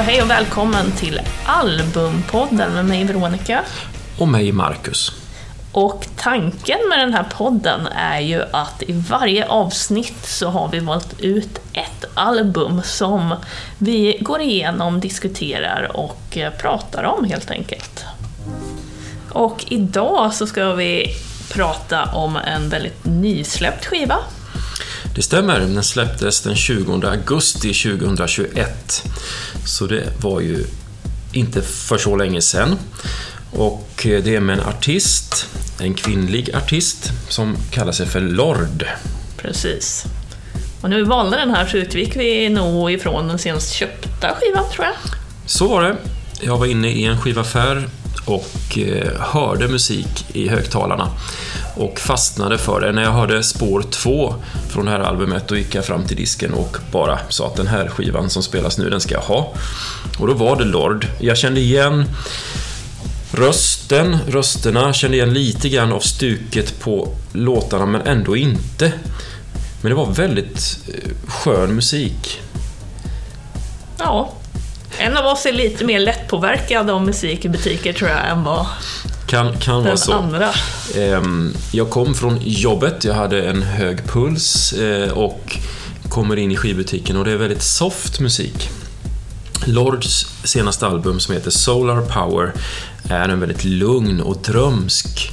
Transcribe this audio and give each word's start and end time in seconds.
hej 0.00 0.22
och 0.22 0.30
välkommen 0.30 0.92
till 0.92 1.20
Albumpodden 1.46 2.72
med 2.72 2.84
mig 2.84 3.04
Veronica. 3.04 3.60
Och 4.18 4.28
mig, 4.28 4.52
Marcus. 4.52 5.12
Och 5.72 6.06
tanken 6.16 6.78
med 6.88 6.98
den 6.98 7.14
här 7.14 7.24
podden 7.24 7.86
är 7.86 8.20
ju 8.20 8.42
att 8.52 8.82
i 8.82 8.92
varje 8.92 9.46
avsnitt 9.46 10.26
så 10.26 10.48
har 10.48 10.68
vi 10.68 10.78
valt 10.78 11.20
ut 11.20 11.58
ett 11.72 12.04
album 12.14 12.82
som 12.84 13.34
vi 13.78 14.18
går 14.20 14.40
igenom, 14.40 15.00
diskuterar 15.00 15.96
och 15.96 16.36
eh, 16.36 16.52
pratar 16.52 17.04
om 17.04 17.24
helt 17.24 17.50
enkelt. 17.50 18.04
Och 19.30 19.64
idag 19.68 20.34
så 20.34 20.46
ska 20.46 20.72
vi 20.72 21.14
prata 21.52 22.04
om 22.04 22.36
en 22.36 22.68
väldigt 22.68 23.04
nysläppt 23.04 23.86
skiva. 23.86 24.16
Det 25.14 25.22
stämmer, 25.22 25.60
den 25.60 25.84
släpptes 25.84 26.40
den 26.40 26.56
20 26.56 27.06
augusti 27.06 27.74
2021. 27.74 29.02
Så 29.66 29.86
det 29.86 30.22
var 30.22 30.40
ju 30.40 30.64
inte 31.32 31.62
för 31.62 31.98
så 31.98 32.16
länge 32.16 32.40
sedan. 32.40 32.78
Och 33.52 33.88
det 34.02 34.36
är 34.36 34.40
med 34.40 34.58
en 34.58 34.64
artist, 34.64 35.46
en 35.80 35.94
kvinnlig 35.94 36.54
artist, 36.54 37.12
som 37.28 37.56
kallar 37.70 37.92
sig 37.92 38.06
för 38.06 38.20
Lord. 38.20 38.86
Precis. 39.36 40.04
Och 40.80 40.90
när 40.90 40.96
vi 40.96 41.02
valde 41.02 41.36
den 41.36 41.50
här 41.50 41.66
så 41.66 41.76
utgick 41.76 42.16
vi 42.16 42.48
nog 42.48 42.90
ifrån 42.90 43.28
den 43.28 43.38
senast 43.38 43.72
köpta 43.72 44.34
skivan, 44.34 44.64
tror 44.72 44.84
jag. 44.84 44.94
Så 45.46 45.68
var 45.68 45.82
det. 45.82 45.96
Jag 46.40 46.58
var 46.58 46.66
inne 46.66 46.88
i 46.88 47.04
en 47.04 47.20
skivaffär 47.20 47.88
och 48.24 48.78
eh, 48.78 49.20
hörde 49.20 49.68
musik 49.68 50.26
i 50.32 50.48
högtalarna 50.48 51.10
och 51.74 52.00
fastnade 52.00 52.58
för 52.58 52.80
det. 52.80 52.92
När 52.92 53.02
jag 53.02 53.12
hörde 53.12 53.42
spår 53.42 53.84
2 53.90 54.34
från 54.68 54.84
det 54.84 54.90
här 54.90 55.00
albumet 55.00 55.48
då 55.48 55.56
gick 55.56 55.74
jag 55.74 55.84
fram 55.84 56.06
till 56.06 56.16
disken 56.16 56.52
och 56.52 56.76
bara 56.92 57.18
sa 57.28 57.46
att 57.46 57.56
den 57.56 57.66
här 57.66 57.88
skivan 57.88 58.30
som 58.30 58.42
spelas 58.42 58.78
nu, 58.78 58.90
den 58.90 59.00
ska 59.00 59.14
jag 59.14 59.20
ha. 59.20 59.54
Och 60.18 60.26
då 60.26 60.34
var 60.34 60.56
det 60.56 60.64
Lord. 60.64 61.06
Jag 61.20 61.36
kände 61.36 61.60
igen 61.60 62.04
rösten, 63.32 64.18
rösterna, 64.28 64.92
kände 64.92 65.16
igen 65.16 65.34
lite 65.34 65.68
grann 65.68 65.92
av 65.92 66.00
stuket 66.00 66.80
på 66.80 67.08
låtarna 67.32 67.86
men 67.86 68.00
ändå 68.00 68.36
inte. 68.36 68.92
Men 69.80 69.90
det 69.90 69.96
var 69.96 70.06
väldigt 70.06 70.78
eh, 70.88 71.10
skön 71.28 71.74
musik. 71.74 72.40
Ja, 73.98 74.32
en 74.98 75.16
av 75.16 75.26
oss 75.26 75.46
är 75.46 75.52
lite 75.52 75.84
mer 75.84 76.00
lättpåverkad 76.00 76.90
av 76.90 77.02
musik 77.02 77.44
i 77.44 77.48
butiker 77.48 77.92
tror 77.92 78.10
jag 78.10 78.28
än 78.28 78.44
vad 78.44 78.66
kan, 79.34 79.58
kan 79.58 79.74
den 79.74 79.84
vara 79.84 79.96
så. 79.96 80.12
andra. 80.12 80.50
Ehm, 80.96 81.54
Jag 81.72 81.90
kom 81.90 82.14
från 82.14 82.38
jobbet, 82.42 83.04
jag 83.04 83.14
hade 83.14 83.42
en 83.42 83.62
hög 83.62 84.04
puls 84.06 84.72
eh, 84.72 85.10
och 85.10 85.58
kommer 86.08 86.36
in 86.36 86.52
i 86.52 86.56
skivbutiken 86.56 87.16
och 87.16 87.24
det 87.24 87.32
är 87.32 87.36
väldigt 87.36 87.62
soft 87.62 88.20
musik. 88.20 88.68
Lords 89.66 90.26
senaste 90.44 90.86
album 90.86 91.20
som 91.20 91.34
heter 91.34 91.50
Solar 91.50 92.00
Power 92.02 92.52
är 93.10 93.28
en 93.28 93.40
väldigt 93.40 93.64
lugn 93.64 94.20
och 94.20 94.36
drömsk 94.36 95.30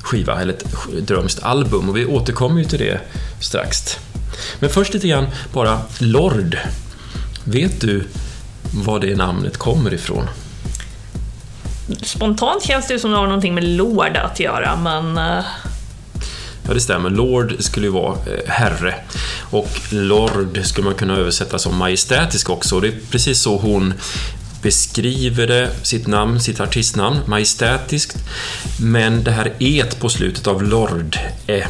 skiva, 0.00 0.40
eller 0.40 0.52
ett 0.52 0.64
drömskt 1.06 1.42
album 1.42 1.88
och 1.88 1.96
vi 1.96 2.06
återkommer 2.06 2.58
ju 2.58 2.64
till 2.64 2.78
det 2.78 3.00
strax. 3.40 3.98
Men 4.60 4.70
först 4.70 4.94
lite 4.94 5.08
grann 5.08 5.26
bara 5.52 5.80
Lord. 5.98 6.58
Vet 7.44 7.80
du 7.80 8.04
var 8.74 9.00
det 9.00 9.16
namnet 9.16 9.56
kommer 9.56 9.94
ifrån? 9.94 10.28
Spontant 12.02 12.64
känns 12.64 12.86
det 12.86 12.98
som 12.98 13.00
som 13.04 13.10
det 13.10 13.16
har 13.16 13.26
någonting 13.26 13.54
med 13.54 13.64
Lord 13.64 14.16
att 14.16 14.40
göra, 14.40 14.76
men 14.76 15.18
eh, 15.18 15.44
Ja, 16.66 16.74
det 16.74 16.80
stämmer. 16.80 17.10
Lord 17.10 17.54
skulle 17.58 17.86
ju 17.86 17.92
vara 17.92 18.12
eh, 18.14 18.50
herre. 18.50 18.94
Och 19.50 19.70
Lord 19.90 20.60
skulle 20.64 20.84
man 20.84 20.94
kunna 20.94 21.16
översätta 21.16 21.58
som 21.58 21.76
majestätisk 21.76 22.50
också. 22.50 22.80
Det 22.80 22.88
är 22.88 22.94
precis 23.10 23.40
så 23.40 23.56
hon 23.56 23.94
beskriver 24.62 25.46
det, 25.46 25.70
sitt 25.82 26.06
namn, 26.06 26.40
sitt 26.40 26.60
artistnamn, 26.60 27.20
majestätiskt. 27.26 28.16
Men 28.80 29.24
det 29.24 29.30
här 29.30 29.52
et 29.58 30.00
på 30.00 30.08
slutet 30.08 30.46
av 30.46 30.62
Lord 30.62 31.18
eh, 31.46 31.66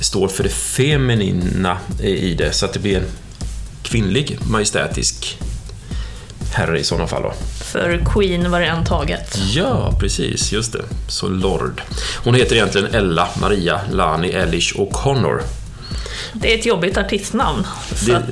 står 0.00 0.28
för 0.28 0.42
det 0.42 0.48
feminina 0.48 1.78
eh, 2.00 2.06
i 2.06 2.34
det, 2.34 2.52
så 2.52 2.66
att 2.66 2.72
det 2.72 2.78
blir 2.78 2.96
en 2.96 3.06
kvinnlig 3.82 4.38
majestätisk 4.42 5.38
herre 6.52 6.78
i 6.78 6.84
sådana 6.84 7.06
fall. 7.06 7.22
Då 7.22 7.32
för 7.70 8.04
Queen 8.14 8.50
var 8.50 8.60
det 8.60 8.66
en 8.66 8.84
taget. 8.84 9.38
Ja, 9.54 9.96
precis, 10.00 10.52
just 10.52 10.72
det. 10.72 10.82
Så 11.08 11.28
Lord. 11.28 11.82
Hon 12.24 12.34
heter 12.34 12.56
egentligen 12.56 12.94
Ella 12.94 13.28
Maria 13.40 13.80
Lani 13.92 14.30
Elish 14.30 14.74
O'Connor. 14.76 15.40
Det 16.32 16.54
är 16.54 16.58
ett 16.58 16.66
jobbigt 16.66 16.96
artistnamn. 16.96 17.66
Det 18.06 18.14
att, 18.14 18.28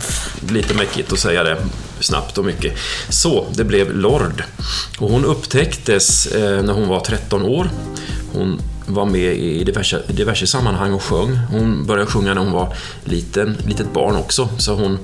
är 0.50 0.52
lite 0.52 0.74
mäckigt 0.74 1.12
att 1.12 1.18
säga 1.18 1.44
det 1.44 1.56
snabbt 2.00 2.38
och 2.38 2.44
mycket. 2.44 2.78
Så, 3.08 3.46
det 3.54 3.64
blev 3.64 3.96
Lord. 3.96 4.44
Och 4.98 5.10
hon 5.10 5.24
upptäcktes 5.24 6.26
eh, 6.26 6.62
när 6.62 6.72
hon 6.72 6.88
var 6.88 7.00
13 7.00 7.42
år. 7.42 7.70
Hon 8.32 8.60
var 8.88 9.06
med 9.06 9.36
i 9.36 9.64
diverse, 9.64 10.02
diverse 10.08 10.46
sammanhang 10.46 10.92
och 10.92 11.02
sjöng. 11.02 11.36
Hon 11.50 11.86
började 11.86 12.10
sjunga 12.10 12.34
när 12.34 12.40
hon 12.40 12.52
var 12.52 12.74
liten, 13.04 13.56
litet 13.66 13.92
barn 13.92 14.16
också, 14.16 14.48
så 14.58 14.74
hon 14.74 14.98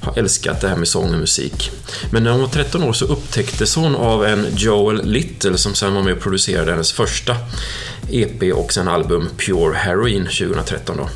har 0.00 0.18
älskat 0.18 0.60
det 0.60 0.68
här 0.68 0.76
med 0.76 0.88
sång 0.88 1.14
och 1.14 1.20
musik. 1.20 1.70
Men 2.10 2.24
när 2.24 2.30
hon 2.30 2.40
var 2.40 2.48
13 2.48 2.82
år 2.82 2.92
så 2.92 3.04
upptäcktes 3.04 3.76
hon 3.76 3.96
av 3.96 4.24
en 4.26 4.46
Joel 4.56 5.04
Little 5.04 5.58
som 5.58 5.74
sen 5.74 5.94
var 5.94 6.02
med 6.02 6.12
och 6.12 6.20
producerade 6.20 6.70
hennes 6.70 6.92
första 6.92 7.36
EP 8.10 8.54
och 8.54 8.72
sen 8.72 8.88
album 8.88 9.28
Pure 9.36 9.74
Heroin 9.76 10.22
2013 10.24 10.96
då. 10.96 11.08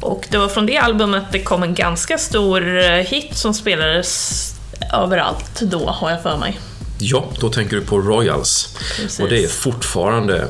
och 0.00 0.26
det 0.30 0.38
var 0.38 0.48
från 0.48 0.66
det 0.66 0.78
albumet 0.78 1.24
det 1.32 1.42
kom 1.42 1.62
en 1.62 1.74
ganska 1.74 2.18
stor 2.18 2.78
eh, 2.78 2.90
hit 2.90 3.36
som 3.36 3.54
spelades 3.54 4.54
överallt 4.92 5.60
då, 5.60 5.90
har 5.90 6.10
jag 6.10 6.22
för 6.22 6.36
mig. 6.38 6.60
Ja, 6.98 7.24
då 7.40 7.48
tänker 7.48 7.76
du 7.76 7.82
på 7.82 7.98
Royals. 7.98 8.76
Precis. 8.96 9.20
Och 9.20 9.28
det 9.28 9.44
är 9.44 9.48
fortfarande, 9.48 10.46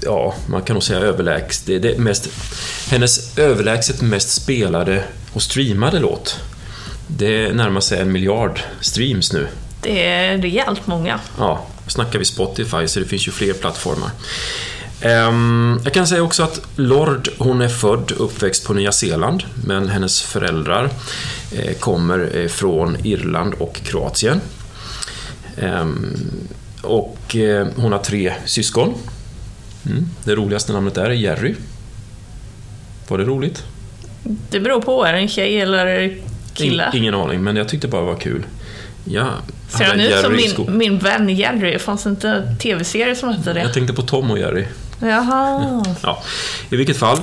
ja, 0.00 0.34
man 0.48 0.62
kan 0.62 0.74
nog 0.74 0.82
säga 0.82 1.00
överlägset. 1.00 1.66
Det 1.66 1.78
det 1.78 1.98
mest, 1.98 2.28
hennes 2.90 3.38
överlägset 3.38 4.02
mest 4.02 4.30
spelade 4.30 5.04
och 5.32 5.42
streamade 5.42 5.98
låt. 5.98 6.40
Det 7.06 7.52
närmar 7.52 7.80
sig 7.80 8.00
en 8.00 8.12
miljard 8.12 8.60
streams 8.80 9.32
nu. 9.32 9.46
Det 9.82 10.06
är 10.06 10.38
rejält 10.38 10.86
många. 10.86 11.20
Ja, 11.38 11.66
snackar 11.86 12.18
vi 12.18 12.24
Spotify, 12.24 12.88
så 12.88 13.00
det 13.00 13.06
finns 13.06 13.28
ju 13.28 13.32
fler 13.32 13.52
plattformar. 13.52 14.10
Ehm, 15.00 15.80
jag 15.84 15.92
kan 15.92 16.06
säga 16.06 16.22
också 16.22 16.42
att 16.42 16.60
Lord, 16.76 17.28
hon 17.38 17.60
är 17.60 17.68
född 17.68 18.12
och 18.12 18.24
uppväxt 18.24 18.66
på 18.66 18.74
Nya 18.74 18.92
Zeeland, 18.92 19.42
men 19.64 19.88
hennes 19.88 20.22
föräldrar 20.22 20.90
eh, 21.52 21.74
kommer 21.74 22.36
eh, 22.36 22.48
från 22.48 22.96
Irland 23.06 23.54
och 23.54 23.74
Kroatien. 23.74 24.40
Ehm, 25.56 26.16
och 26.82 27.36
eh, 27.36 27.66
hon 27.76 27.92
har 27.92 27.98
tre 27.98 28.34
syskon. 28.44 28.94
Mm. 29.86 30.08
Det 30.24 30.34
roligaste 30.34 30.72
namnet 30.72 30.96
är 30.96 31.10
Jerry. 31.10 31.54
Var 33.08 33.18
det 33.18 33.24
roligt? 33.24 33.64
Det 34.50 34.60
beror 34.60 34.80
på, 34.80 35.04
är 35.04 35.12
det 35.12 35.18
en 35.18 35.28
tjej 35.28 35.60
eller 35.60 36.16
kille? 36.54 36.90
In, 36.92 36.98
ingen 37.02 37.14
aning, 37.14 37.42
men 37.44 37.56
jag 37.56 37.68
tyckte 37.68 37.88
bara 37.88 38.00
det 38.00 38.06
var 38.06 38.20
kul. 38.20 38.46
Ja, 39.04 39.26
Ser 39.68 39.84
han 39.84 40.00
ut 40.00 40.20
som 40.20 40.32
min, 40.66 40.78
min 40.78 40.98
vän 40.98 41.28
Jerry? 41.28 41.78
Fanns 41.78 42.02
det 42.02 42.10
inte 42.10 42.28
en 42.28 42.58
tv-serie 42.58 43.16
som 43.16 43.28
hette 43.28 43.52
det? 43.52 43.60
Jag 43.60 43.72
tänkte 43.74 43.94
på 43.94 44.02
Tom 44.02 44.30
och 44.30 44.38
Jerry. 44.38 44.64
Jaha. 45.00 45.84
Ja, 46.02 46.22
I 46.70 46.76
vilket 46.76 46.96
fall 46.96 47.18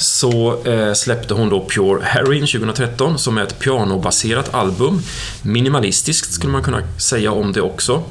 så 0.00 0.62
eh, 0.64 0.92
släppte 0.92 1.34
hon 1.34 1.48
då 1.48 1.66
Pure 1.68 2.04
Heroin 2.04 2.46
2013 2.46 3.18
som 3.18 3.38
är 3.38 3.42
ett 3.42 3.58
pianobaserat 3.58 4.54
album. 4.54 5.02
Minimalistiskt 5.42 6.32
skulle 6.32 6.52
man 6.52 6.62
kunna 6.62 6.82
säga 6.98 7.32
om 7.32 7.52
det 7.52 7.60
också. 7.60 8.02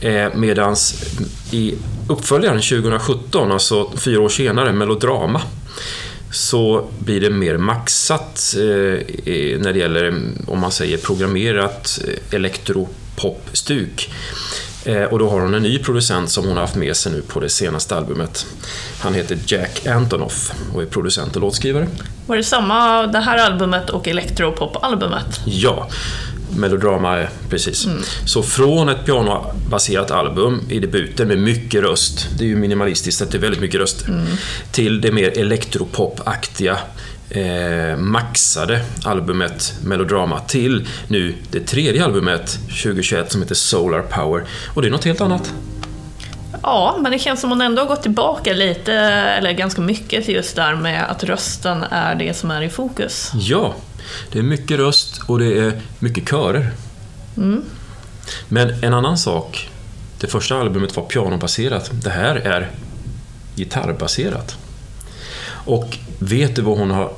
Eh, 0.00 0.34
medans 0.34 0.94
i 1.50 1.74
uppföljaren 2.08 2.60
2017, 2.60 3.52
alltså 3.52 3.90
fyra 3.96 4.20
år 4.20 4.28
senare, 4.28 4.72
Melodrama, 4.72 5.40
så 6.30 6.88
blir 6.98 7.20
det 7.20 7.30
mer 7.30 7.56
maxat 7.56 8.54
eh, 8.56 9.60
när 9.60 9.72
det 9.72 9.78
gäller, 9.78 10.22
om 10.46 10.60
man 10.60 10.72
säger 10.72 10.98
programmerat 10.98 12.00
eh, 12.08 12.34
elektropopstuk. 12.36 14.10
Eh, 14.84 15.02
och 15.02 15.18
då 15.18 15.28
har 15.30 15.40
hon 15.40 15.54
en 15.54 15.62
ny 15.62 15.78
producent 15.78 16.30
som 16.30 16.44
hon 16.44 16.54
har 16.54 16.60
haft 16.60 16.74
med 16.74 16.96
sig 16.96 17.12
nu 17.12 17.22
på 17.22 17.40
det 17.40 17.48
senaste 17.48 17.96
albumet. 17.96 18.46
Han 19.00 19.14
heter 19.14 19.38
Jack 19.46 19.86
Antonoff 19.86 20.52
och 20.74 20.82
är 20.82 20.86
producent 20.86 21.36
och 21.36 21.42
låtskrivare. 21.42 21.88
Var 22.26 22.36
det 22.36 22.44
samma, 22.44 23.06
det 23.06 23.20
här 23.20 23.38
albumet 23.38 23.90
och 23.90 24.08
elektropop-albumet? 24.08 25.40
Ja, 25.44 25.88
Melodrama, 26.56 27.18
är 27.18 27.30
precis. 27.48 27.88
Så 28.26 28.42
från 28.42 28.88
ett 28.88 29.06
pianobaserat 29.06 30.10
album 30.10 30.60
i 30.70 30.78
debuten 30.78 31.28
med 31.28 31.38
mycket 31.38 31.82
röst, 31.82 32.28
det 32.38 32.44
är 32.44 32.48
ju 32.48 32.56
minimalistiskt 32.56 33.22
att 33.22 33.30
det 33.30 33.38
är 33.38 33.40
väldigt 33.40 33.60
mycket 33.60 33.80
röst, 33.80 34.04
till 34.70 35.00
det 35.00 35.12
mer 35.12 35.38
elektropopaktiga 35.38 36.78
eh, 37.32 37.96
maxade 37.96 38.80
albumet 39.04 39.74
Melodrama 39.84 40.40
till 40.40 40.88
nu 41.08 41.34
det 41.50 41.60
tredje 41.60 42.04
albumet 42.04 42.58
2021 42.82 43.32
som 43.32 43.42
heter 43.42 43.54
Solar 43.54 44.02
Power. 44.02 44.44
Och 44.74 44.82
det 44.82 44.88
är 44.88 44.92
något 44.92 45.04
helt 45.04 45.20
annat. 45.20 45.54
Ja, 46.62 46.96
men 47.00 47.12
det 47.12 47.18
känns 47.18 47.40
som 47.40 47.50
hon 47.50 47.60
ändå 47.60 47.82
har 47.82 47.88
gått 47.88 48.02
tillbaka 48.02 48.52
lite, 48.52 48.92
eller 48.92 49.52
ganska 49.52 49.80
mycket 49.80 50.24
till 50.24 50.34
just 50.34 50.56
där 50.56 50.74
med 50.74 51.10
att 51.10 51.24
rösten 51.24 51.84
är 51.90 52.14
det 52.14 52.34
som 52.34 52.50
är 52.50 52.62
i 52.62 52.68
fokus. 52.68 53.32
Ja, 53.34 53.74
det 54.32 54.38
är 54.38 54.42
mycket 54.42 54.78
röst 54.78 55.20
och 55.26 55.38
det 55.38 55.58
är 55.58 55.80
mycket 55.98 56.28
körer. 56.28 56.70
Men 58.48 58.84
en 58.84 58.94
annan 58.94 59.18
sak. 59.18 59.68
Det 60.20 60.26
första 60.26 60.60
albumet 60.60 60.96
var 60.96 61.04
pianobaserat. 61.04 61.90
Det 61.92 62.10
här 62.10 62.36
är 62.36 62.70
gitarrbaserat. 63.56 64.56
Och 65.64 65.98
vet 66.18 66.56
du 66.56 66.62
vad 66.62 66.78
hon 66.78 66.90
har 66.90 67.12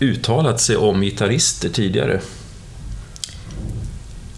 uttalat 0.00 0.60
sig 0.60 0.76
om 0.76 1.00
gitarrister 1.02 1.68
tidigare? 1.68 2.20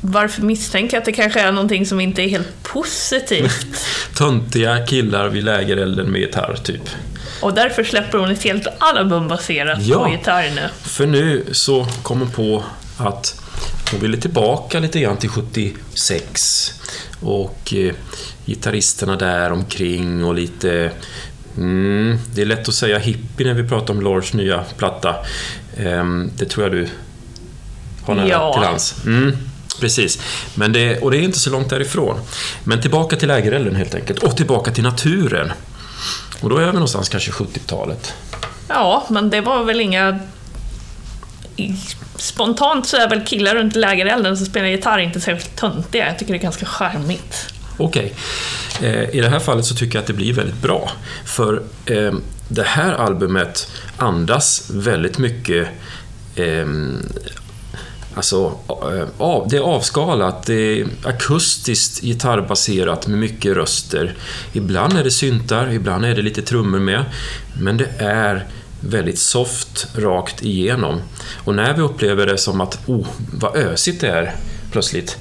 Varför 0.01 0.43
misstänker 0.43 0.97
jag 0.97 1.01
att 1.01 1.05
det 1.05 1.13
kanske 1.13 1.41
är 1.41 1.53
någonting 1.53 1.87
som 1.87 2.01
inte 2.01 2.23
är 2.23 2.29
helt 2.29 2.63
positivt? 2.63 3.67
Töntiga 4.17 4.87
killar 4.87 5.29
vid 5.29 5.45
lägerelden 5.45 6.07
med 6.13 6.21
gitarr, 6.21 6.59
typ. 6.65 6.83
Och 7.41 7.55
därför 7.55 7.85
släpper 7.85 8.19
hon 8.19 8.31
ett 8.31 8.43
helt 8.43 8.67
album 8.79 9.29
baserat 9.29 9.83
Ja. 9.83 10.05
på 10.05 10.11
gitarr 10.11 10.51
nu. 10.55 10.69
För 10.83 11.07
nu 11.07 11.45
så 11.53 11.87
kom 12.03 12.19
hon 12.21 12.31
på 12.31 12.65
att 12.99 13.41
hon 13.91 14.01
ville 14.01 14.17
tillbaka 14.17 14.79
lite 14.79 15.01
grann 15.01 15.17
till 15.17 15.29
76 15.29 16.73
och 17.21 17.75
eh, 17.75 17.95
gitarristerna 18.47 19.17
där 19.17 19.53
omkring 19.53 20.25
och 20.25 20.35
lite 20.35 20.91
mm, 21.57 22.19
det 22.35 22.43
är 22.43 22.47
lätt 22.47 22.69
att 22.69 22.75
säga 22.75 22.99
hippie 22.99 23.47
när 23.47 23.55
vi 23.55 23.69
pratar 23.69 23.95
om 23.95 24.01
Lars 24.01 24.33
nya 24.33 24.65
platta. 24.77 25.15
Ehm, 25.77 26.31
det 26.37 26.45
tror 26.45 26.65
jag 26.67 26.73
du 26.73 26.89
har 28.05 28.15
nära 28.15 28.29
Ja. 28.29 28.53
till 28.55 28.63
hands. 28.63 28.95
Mm, 29.07 29.37
precis. 29.81 30.19
Men 30.55 30.73
det, 30.73 30.99
och 30.99 31.11
det 31.11 31.17
är 31.19 31.23
inte 31.23 31.39
så 31.39 31.51
långt 31.51 31.71
därifrån. 31.71 32.17
Men 32.65 32.81
tillbaka 32.81 33.17
till 33.17 33.29
lägerelden 33.29 33.77
helt 33.77 33.95
enkelt. 33.95 34.23
Och 34.23 34.37
tillbaka 34.37 34.71
till 34.71 34.85
naturen. 34.85 35.53
Och 36.41 36.51
då 36.51 36.57
är 36.57 36.67
vi 36.67 36.73
någonstans 36.73 37.09
kanske 37.09 37.31
70-talet. 37.31 38.15
Ja, 38.69 39.07
men 39.11 39.31
det 39.31 39.41
var 39.41 39.65
väl 39.65 39.81
inga... 39.81 40.19
Spontant 42.17 42.87
så 42.87 42.97
är 42.97 43.09
väl 43.09 43.25
killar 43.25 43.55
runt 43.55 43.77
lägerelden 43.77 44.37
som 44.37 44.47
spelar 44.47 44.67
gitarr 44.67 44.99
inte 44.99 45.21
särskilt 45.21 45.57
töntiga. 45.57 46.07
Jag 46.07 46.19
tycker 46.19 46.33
det 46.33 46.39
är 46.39 46.43
ganska 46.43 46.67
charmigt. 46.67 47.47
Okej. 47.77 48.15
Eh, 48.81 49.15
I 49.17 49.21
det 49.21 49.29
här 49.29 49.39
fallet 49.39 49.65
så 49.65 49.75
tycker 49.75 49.95
jag 49.97 50.01
att 50.01 50.07
det 50.07 50.13
blir 50.13 50.33
väldigt 50.33 50.63
bra. 50.63 50.91
För 51.25 51.63
eh, 51.87 52.13
det 52.49 52.67
här 52.67 52.93
albumet 52.93 53.73
andas 53.97 54.71
väldigt 54.71 55.19
mycket 55.19 55.69
ehm, 56.37 57.03
alltså, 58.15 58.37
eh, 58.37 59.01
Alltså, 59.07 59.15
av, 59.19 59.49
det 59.49 59.57
är 59.57 59.61
avskalat, 59.61 60.47
det 60.47 60.81
är 60.81 60.87
akustiskt 61.05 62.03
gitarrbaserat 62.03 63.07
med 63.07 63.19
mycket 63.19 63.57
röster. 63.57 64.15
Ibland 64.53 64.99
är 64.99 65.05
det 65.05 65.11
syntar, 65.11 65.73
ibland 65.73 66.05
är 66.05 66.15
det 66.15 66.23
lite 66.23 66.43
trummor 66.43 66.79
med. 66.79 67.05
Men 67.61 67.77
det 67.77 67.89
är 67.99 68.47
väldigt 68.81 69.19
soft 69.19 69.87
rakt 69.97 70.43
igenom. 70.43 71.01
Och 71.45 71.55
när 71.55 71.75
vi 71.75 71.83
upplever 71.83 72.27
det 72.27 72.39
som 72.39 72.61
att, 72.61 72.79
oh, 72.87 73.07
vad 73.33 73.57
ösigt 73.57 74.01
det 74.01 74.09
är 74.09 74.35
plötsligt. 74.73 75.19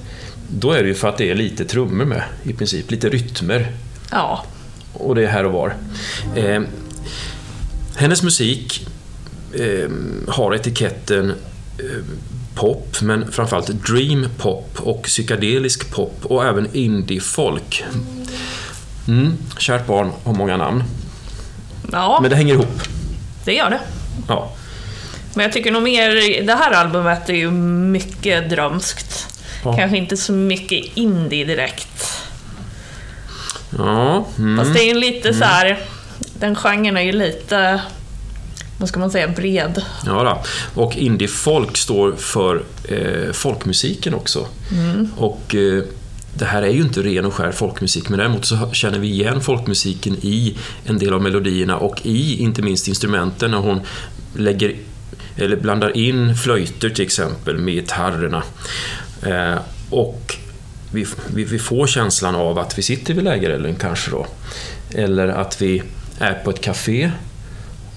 Då 0.47 0.71
är 0.71 0.83
det 0.83 0.88
ju 0.88 0.95
för 0.95 1.09
att 1.09 1.18
det 1.18 1.31
är 1.31 1.36
lite 1.36 1.65
trummor 1.65 2.06
med, 2.06 2.24
i 2.44 2.53
princip. 2.53 2.92
Lite 2.92 3.09
rytmer. 3.09 3.71
Ja, 4.12 4.45
Och 4.94 5.15
det 5.15 5.24
är 5.24 5.27
här 5.27 5.45
och 5.45 5.51
var. 5.51 5.75
Eh, 6.36 6.62
hennes 7.95 8.24
musik 8.24 8.88
eh, 9.53 9.89
har 10.27 10.56
etiketten 10.56 11.30
eh, 11.80 12.03
pop, 12.56 13.01
men 13.01 13.31
framförallt 13.31 13.68
dream 13.68 14.27
pop 14.38 14.80
och 14.80 15.03
psykedelisk 15.03 15.92
pop 15.92 16.19
och 16.24 16.45
även 16.45 16.68
indie-folk. 16.75 17.86
Mm, 19.07 19.38
kärt 19.57 19.88
barn 19.88 20.12
har 20.24 20.33
många 20.33 20.57
namn, 20.57 20.83
ja 21.91 22.19
men 22.21 22.30
det 22.30 22.36
hänger 22.36 22.53
ihop. 22.53 22.81
det 23.45 23.53
gör 23.53 23.69
det. 23.69 23.80
Ja. 24.27 24.53
Men 25.33 25.44
jag 25.44 25.53
tycker 25.53 25.71
nog 25.71 25.83
mer, 25.83 26.44
det 26.48 26.53
här 26.53 26.71
albumet 26.71 27.30
är 27.30 27.33
ju 27.33 27.51
mycket 27.51 28.50
drömskt. 28.50 29.27
Ja. 29.65 29.75
Kanske 29.77 29.97
inte 29.97 30.17
så 30.17 30.33
mycket 30.33 30.97
indie 30.97 31.45
direkt. 31.45 32.21
Ja, 33.77 34.27
mm. 34.38 34.57
Fast 34.57 34.73
det 34.73 34.83
är 34.83 34.88
ju 34.88 35.00
lite 35.00 35.33
så 35.33 35.44
här, 35.44 35.79
den 36.39 36.56
genren 36.56 36.97
är 36.97 37.01
ju 37.01 37.12
lite, 37.12 37.81
vad 38.77 38.89
ska 38.89 39.00
man 39.00 39.12
säga, 39.12 39.27
bred. 39.27 39.81
Ja, 40.06 40.23
då. 40.23 40.81
och 40.81 40.97
indie-folk 40.97 41.77
står 41.77 42.15
för 42.15 42.63
eh, 42.89 43.31
folkmusiken 43.31 44.13
också. 44.13 44.47
Och 45.17 45.56
eh, 45.56 45.83
det 46.38 46.45
här 46.45 46.62
är 46.62 46.69
ju 46.69 46.81
inte 46.81 47.01
ren 47.01 47.25
och 47.25 47.33
skär 47.33 47.51
folkmusik, 47.51 48.09
men 48.09 48.19
däremot 48.19 48.45
så 48.45 48.69
känner 48.71 49.00
vi 49.00 49.07
igen 49.07 49.41
folkmusiken 49.41 50.17
i 50.21 50.57
en 50.85 50.97
del 50.97 51.13
av 51.13 51.21
melodierna 51.21 51.77
och 51.77 52.06
i 52.06 52.41
inte 52.41 52.62
minst 52.62 52.88
instrumenten 52.88 53.51
när 53.51 53.57
hon 53.57 53.81
lägger 54.35 54.75
eller 55.38 55.56
blandar 55.56 55.97
in 55.97 56.35
flöjter 56.35 56.89
till 56.89 57.06
exempel 57.06 57.57
med 57.57 57.73
gitarrerna. 57.73 58.44
Eh, 59.25 59.57
och 59.89 60.36
vi, 60.92 61.06
vi, 61.33 61.44
vi 61.44 61.60
får 61.60 61.88
känslan 61.88 62.36
av 62.36 62.60
att 62.60 62.77
vi 62.77 62.81
sitter 62.81 63.13
vid 63.13 63.24
lägerelden 63.24 63.75
kanske 63.75 64.12
då. 64.12 64.25
Eller 64.95 65.27
att 65.27 65.62
vi 65.62 65.83
är 66.19 66.33
på 66.33 66.50
ett 66.50 66.62
café 66.62 67.12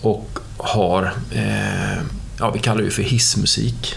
och 0.02 0.38
har, 0.56 1.12
eh, 1.32 1.98
ja 2.38 2.50
vi 2.50 2.58
kallar 2.58 2.82
det 2.82 2.90
för 2.90 3.02
hissmusik. 3.02 3.94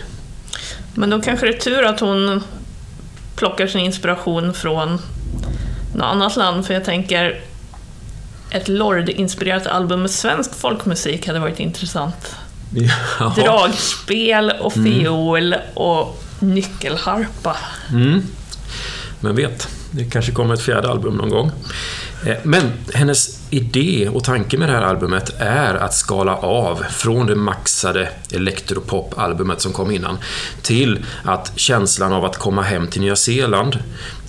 Men 0.94 1.10
då 1.10 1.22
kanske 1.22 1.46
det 1.46 1.54
är 1.54 1.60
tur 1.60 1.86
att 1.86 2.00
hon 2.00 2.44
plockar 3.36 3.68
sin 3.68 3.82
inspiration 3.82 4.54
från 4.54 5.00
något 5.96 6.06
annat 6.06 6.36
land, 6.36 6.66
för 6.66 6.74
jag 6.74 6.86
tänker 6.86 7.42
ett 8.52 8.68
Lord-inspirerat 8.68 9.68
album 9.68 10.02
med 10.02 10.12
svensk 10.12 10.56
folkmusik 10.56 11.28
hade 11.28 11.40
varit 11.40 11.60
intressant. 11.60 12.36
Jaha. 13.20 13.34
Dragspel 13.36 14.52
och 14.60 14.74
fiol 14.74 15.56
och 15.74 16.24
nyckelharpa. 16.42 17.58
Mm. 17.92 18.22
Men 19.20 19.36
vet, 19.36 19.68
det 19.92 20.06
kanske 20.06 20.32
kommer 20.32 20.54
ett 20.54 20.62
fjärde 20.62 20.90
album 20.90 21.16
någon 21.16 21.30
gång. 21.30 21.52
Eh, 22.26 22.38
men 22.44 22.72
hennes 22.94 23.40
idé 23.50 24.10
och 24.14 24.24
tanke 24.24 24.58
med 24.58 24.70
det 24.70 24.74
här 24.74 24.82
albumet 24.82 25.34
är 25.40 25.76
att 25.76 25.94
skala 25.94 26.36
av 26.36 26.84
från 26.90 27.28
det 27.28 27.36
maxade 27.36 28.10
elektropop-albumet 28.32 29.62
som 29.62 29.74
kom 29.74 29.92
innan 29.92 30.18
till 30.62 31.06
att 31.24 31.52
känslan 31.56 32.14
av 32.14 32.26
att 32.26 32.38
komma 32.38 32.62
hem 32.62 32.88
till 32.88 33.02
Nya 33.02 33.16
Zeeland, 33.16 33.80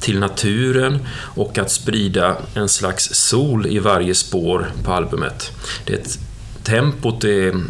till 0.00 0.18
naturen 0.18 1.06
och 1.14 1.58
att 1.58 1.70
sprida 1.70 2.36
en 2.54 2.68
slags 2.68 3.14
sol 3.14 3.66
i 3.66 3.78
varje 3.78 4.14
spår 4.14 4.72
på 4.84 4.92
albumet. 4.92 5.50
Det 5.84 5.92
är 5.92 5.98
ett 5.98 6.18
Tempot 6.62 7.24
är 7.24 7.60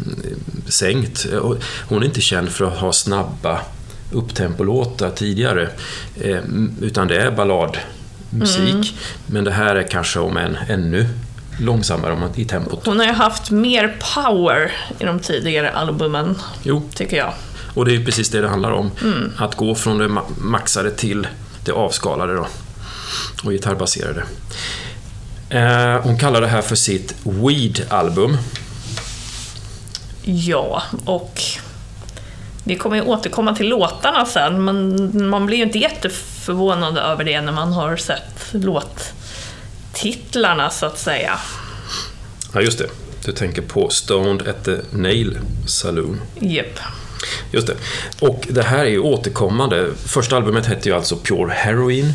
sänkt. 0.68 1.26
Hon 1.88 2.02
är 2.02 2.06
inte 2.06 2.20
känd 2.20 2.48
för 2.48 2.64
att 2.64 2.78
ha 2.78 2.92
snabba 2.92 3.60
upptempolåtar 4.12 5.10
tidigare. 5.10 5.68
eh, 6.20 6.38
Utan 6.80 7.08
det 7.08 7.16
är 7.22 7.30
balladmusik. 7.30 8.94
Men 9.26 9.44
det 9.44 9.50
här 9.52 9.76
är 9.76 9.82
kanske 9.88 10.18
om 10.18 10.36
en 10.36 10.56
ännu 10.68 11.08
långsammare 11.60 12.28
i 12.34 12.44
tempot. 12.44 12.86
Hon 12.86 12.98
har 12.98 13.06
ju 13.06 13.12
haft 13.12 13.50
mer 13.50 13.96
power 14.14 14.72
i 14.98 15.04
de 15.04 15.20
tidigare 15.20 15.70
albumen, 15.70 16.34
Jo, 16.62 16.82
tycker 16.94 17.16
jag. 17.16 17.32
och 17.74 17.84
det 17.84 17.94
är 17.96 18.04
precis 18.04 18.28
det 18.30 18.40
det 18.40 18.48
handlar 18.48 18.70
om. 18.72 18.90
Att 19.36 19.54
gå 19.56 19.74
från 19.74 19.98
det 19.98 20.08
ma- 20.08 20.38
maxade 20.40 20.90
till 20.90 21.26
det 21.64 21.72
avskalade 21.72 22.34
då. 22.34 22.46
Och 23.44 23.50
gitarrbaserade. 23.52 24.22
Eh, 25.50 26.00
Hon 26.02 26.18
kallar 26.18 26.40
det 26.40 26.46
här 26.46 26.62
för 26.62 26.76
sitt 26.76 27.14
Weed-album. 27.24 28.36
Ja, 30.24 30.82
och 31.04 31.40
vi 32.64 32.76
kommer 32.76 32.96
ju 32.96 33.02
återkomma 33.02 33.54
till 33.54 33.68
låtarna 33.68 34.26
sen, 34.26 34.64
men 34.64 35.28
man 35.28 35.46
blir 35.46 35.56
ju 35.56 35.62
inte 35.62 35.78
jätteförvånad 35.78 36.98
över 36.98 37.24
det 37.24 37.40
när 37.40 37.52
man 37.52 37.72
har 37.72 37.96
sett 37.96 38.52
låttitlarna, 38.52 40.70
så 40.70 40.86
att 40.86 40.98
säga. 40.98 41.38
Ja, 42.54 42.60
just 42.60 42.78
det. 42.78 42.86
Du 43.24 43.32
tänker 43.32 43.62
på 43.62 43.88
Stoned 43.88 44.48
at 44.48 44.64
the 44.64 44.76
Nail 44.90 45.38
Saloon. 45.66 46.20
Japp. 46.40 46.78
Just 47.50 47.66
det. 47.66 47.74
Och 48.20 48.48
det 48.50 48.62
här 48.62 48.84
är 48.84 48.90
ju 48.90 48.98
återkommande. 48.98 49.90
Första 50.06 50.36
albumet 50.36 50.66
hette 50.66 50.88
ju 50.88 50.94
alltså 50.94 51.16
Pure 51.16 51.52
Heroin. 51.52 52.12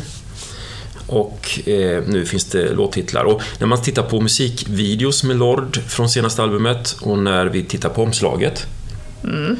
Och 1.06 1.68
eh, 1.68 2.02
nu 2.06 2.26
finns 2.26 2.44
det 2.44 2.72
låttitlar. 2.72 3.24
Och 3.24 3.42
när 3.58 3.66
man 3.66 3.82
tittar 3.82 4.02
på 4.02 4.20
musikvideos 4.20 5.24
med 5.24 5.36
Lord 5.36 5.80
från 5.88 6.08
senaste 6.08 6.42
albumet 6.42 6.96
och 7.00 7.18
när 7.18 7.46
vi 7.46 7.64
tittar 7.64 7.88
på 7.88 8.02
omslaget 8.02 8.66
eh, 9.24 9.56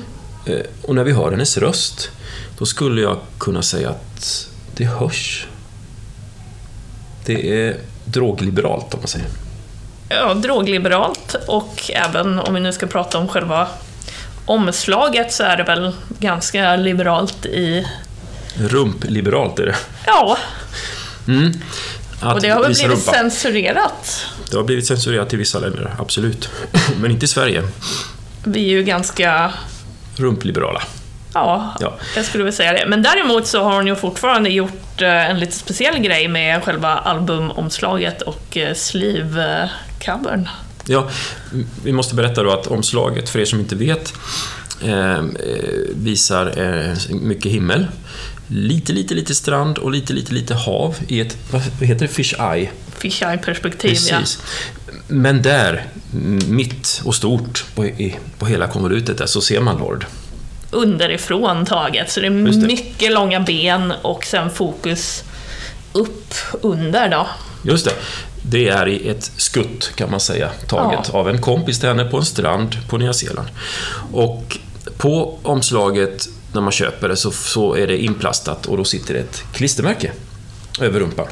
och 0.83 0.95
när 0.95 1.05
vi 1.05 1.13
hör 1.13 1.31
hennes 1.31 1.59
röst, 1.59 2.11
då 2.59 2.67
skulle 2.67 3.01
jag 3.01 3.19
kunna 3.39 3.63
säga 3.63 3.91
att 3.91 4.49
det 4.77 4.85
hörs. 4.85 5.47
Det 7.25 7.63
är 7.67 7.77
drogliberalt 8.05 8.95
om 8.95 9.01
man 9.01 9.09
säger. 9.09 9.29
Ja, 10.09 10.35
drogliberalt 10.35 11.37
och 11.47 11.91
även 11.95 12.39
om 12.39 12.55
vi 12.55 12.61
nu 12.61 12.73
ska 12.73 12.87
prata 12.87 13.19
om 13.19 13.29
själva 13.29 13.69
omslaget 14.47 15.33
så 15.33 15.43
är 15.43 15.57
det 15.57 15.63
väl 15.65 15.93
ganska 16.19 16.77
liberalt 16.77 17.47
i... 17.47 17.87
Rumpliberalt 18.55 19.59
är 19.59 19.67
det. 19.67 19.77
Ja, 20.07 20.39
Mm. 21.29 21.53
Och 22.23 22.41
det 22.41 22.49
har 22.49 22.63
väl 22.63 22.73
blivit 22.73 22.91
rumpa. 22.91 23.13
censurerat. 23.13 24.27
Det 24.51 24.57
har 24.57 24.65
blivit 24.65 24.87
censurerat 24.87 25.35
i 25.35 25.37
vissa 25.37 25.59
länder, 25.59 25.95
absolut. 25.99 26.49
Men 27.01 27.11
inte 27.11 27.25
i 27.25 27.29
Sverige. 27.29 27.63
Vi 28.45 28.65
är 28.65 28.69
ju 28.69 28.83
ganska... 28.83 29.53
Rumpliberala. 30.21 30.83
Ja, 31.35 31.77
Ja. 31.81 31.99
jag 32.17 32.25
skulle 32.25 32.45
väl 32.45 32.53
säga 32.53 32.73
det. 32.73 32.85
Men 32.89 33.03
däremot 33.03 33.47
så 33.47 33.63
har 33.63 33.75
hon 33.75 33.87
ju 33.87 33.97
fortfarande 33.97 34.51
gjort 34.51 35.03
eh, 35.03 35.31
en 35.31 35.39
lite 35.41 35.53
speciell 35.53 35.99
grej 35.99 36.29
med 36.29 36.65
själva 36.65 36.89
albumomslaget 36.89 38.23
och 38.23 38.57
eh, 38.57 38.75
sleeve-covern. 38.75 40.49
Ja, 40.87 41.09
vi 41.85 41.93
måste 41.93 42.15
berätta 42.15 42.43
då 42.43 42.51
att 42.53 42.67
omslaget, 42.67 43.29
för 43.29 43.39
er 43.39 43.45
som 43.45 43.61
inte 43.61 43.77
vet, 43.77 44.15
eh, 44.85 45.23
visar 45.95 46.53
mycket 47.15 47.53
himmel. 47.53 47.87
Lite, 48.51 48.93
lite, 48.93 49.15
lite 49.15 49.35
strand 49.35 49.79
och 49.79 49.91
lite, 49.91 50.13
lite, 50.13 50.35
lite 50.35 50.55
hav 50.55 50.97
i 51.09 51.21
ett, 51.21 51.37
vad 51.51 51.63
heter 51.63 52.07
det, 52.07 52.13
fish 52.13 52.35
eye? 52.55 52.71
Fisheye-perspektiv, 52.99 53.97
ja. 54.11 54.21
Men 55.09 55.43
där, 55.43 55.87
mitt 56.49 57.03
och 57.05 57.15
stort 57.15 57.65
på, 57.75 57.87
i, 57.87 58.17
på 58.39 58.47
hela 58.47 58.67
konvolutet 58.67 59.19
där, 59.19 59.27
så 59.27 59.41
ser 59.41 59.61
man 59.61 59.79
Lord. 59.79 60.07
Underifrån 60.71 61.67
taget, 61.67 62.11
så 62.11 62.21
det 62.21 62.27
är 62.27 62.31
det. 62.31 62.67
mycket 62.67 63.13
långa 63.13 63.41
ben 63.41 63.93
och 64.03 64.25
sen 64.25 64.51
fokus 64.51 65.25
upp 65.93 66.35
under 66.63 67.09
då. 67.09 67.27
Just 67.63 67.85
det. 67.85 67.93
Det 68.43 68.69
är 68.69 68.89
i 68.89 69.09
ett 69.09 69.33
skutt, 69.37 69.93
kan 69.95 70.11
man 70.11 70.21
säga, 70.21 70.51
taget 70.67 71.11
av 71.11 71.29
en 71.29 71.41
kompis 71.41 71.81
till 71.81 71.89
henne 71.89 72.05
på 72.05 72.17
en 72.17 72.25
strand 72.25 72.77
på 72.89 72.99
Nya 72.99 73.13
Zeeland. 73.13 73.49
Och 74.13 74.59
på 74.97 75.39
omslaget, 75.43 76.29
när 76.53 76.61
man 76.61 76.73
köper 76.73 77.09
det, 77.09 77.17
så, 77.17 77.31
så 77.31 77.75
är 77.75 77.87
det 77.87 77.99
inplastat 77.99 78.67
och 78.67 78.77
då 78.77 78.85
sitter 78.85 79.15
det 79.15 79.21
ett 79.21 79.45
klistermärke 79.53 80.13
över 80.81 81.01
rumpan. 81.01 81.27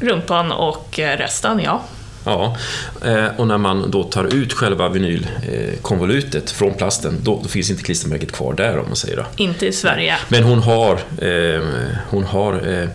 Rumpan 0.00 0.52
och 0.52 0.98
eh, 0.98 1.16
resten, 1.16 1.60
ja. 1.64 1.82
Ja, 2.24 2.56
eh, 3.04 3.26
och 3.36 3.46
när 3.46 3.58
man 3.58 3.90
då 3.90 4.04
tar 4.04 4.24
ut 4.34 4.52
själva 4.52 4.88
vinylkonvolutet 4.88 6.50
från 6.50 6.74
plasten, 6.74 7.18
då, 7.22 7.40
då 7.42 7.48
finns 7.48 7.70
inte 7.70 7.82
klistermärket 7.82 8.32
kvar 8.32 8.54
där, 8.54 8.78
om 8.78 8.86
man 8.86 8.96
säger 8.96 9.16
då. 9.16 9.24
Inte 9.36 9.66
i 9.66 9.72
Sverige. 9.72 10.16
Men 10.28 10.42
hon 10.42 10.58
har, 10.62 10.92
eh, 11.18 11.62
hon 12.10 12.24
har 12.24 12.80
eh, 12.82 12.88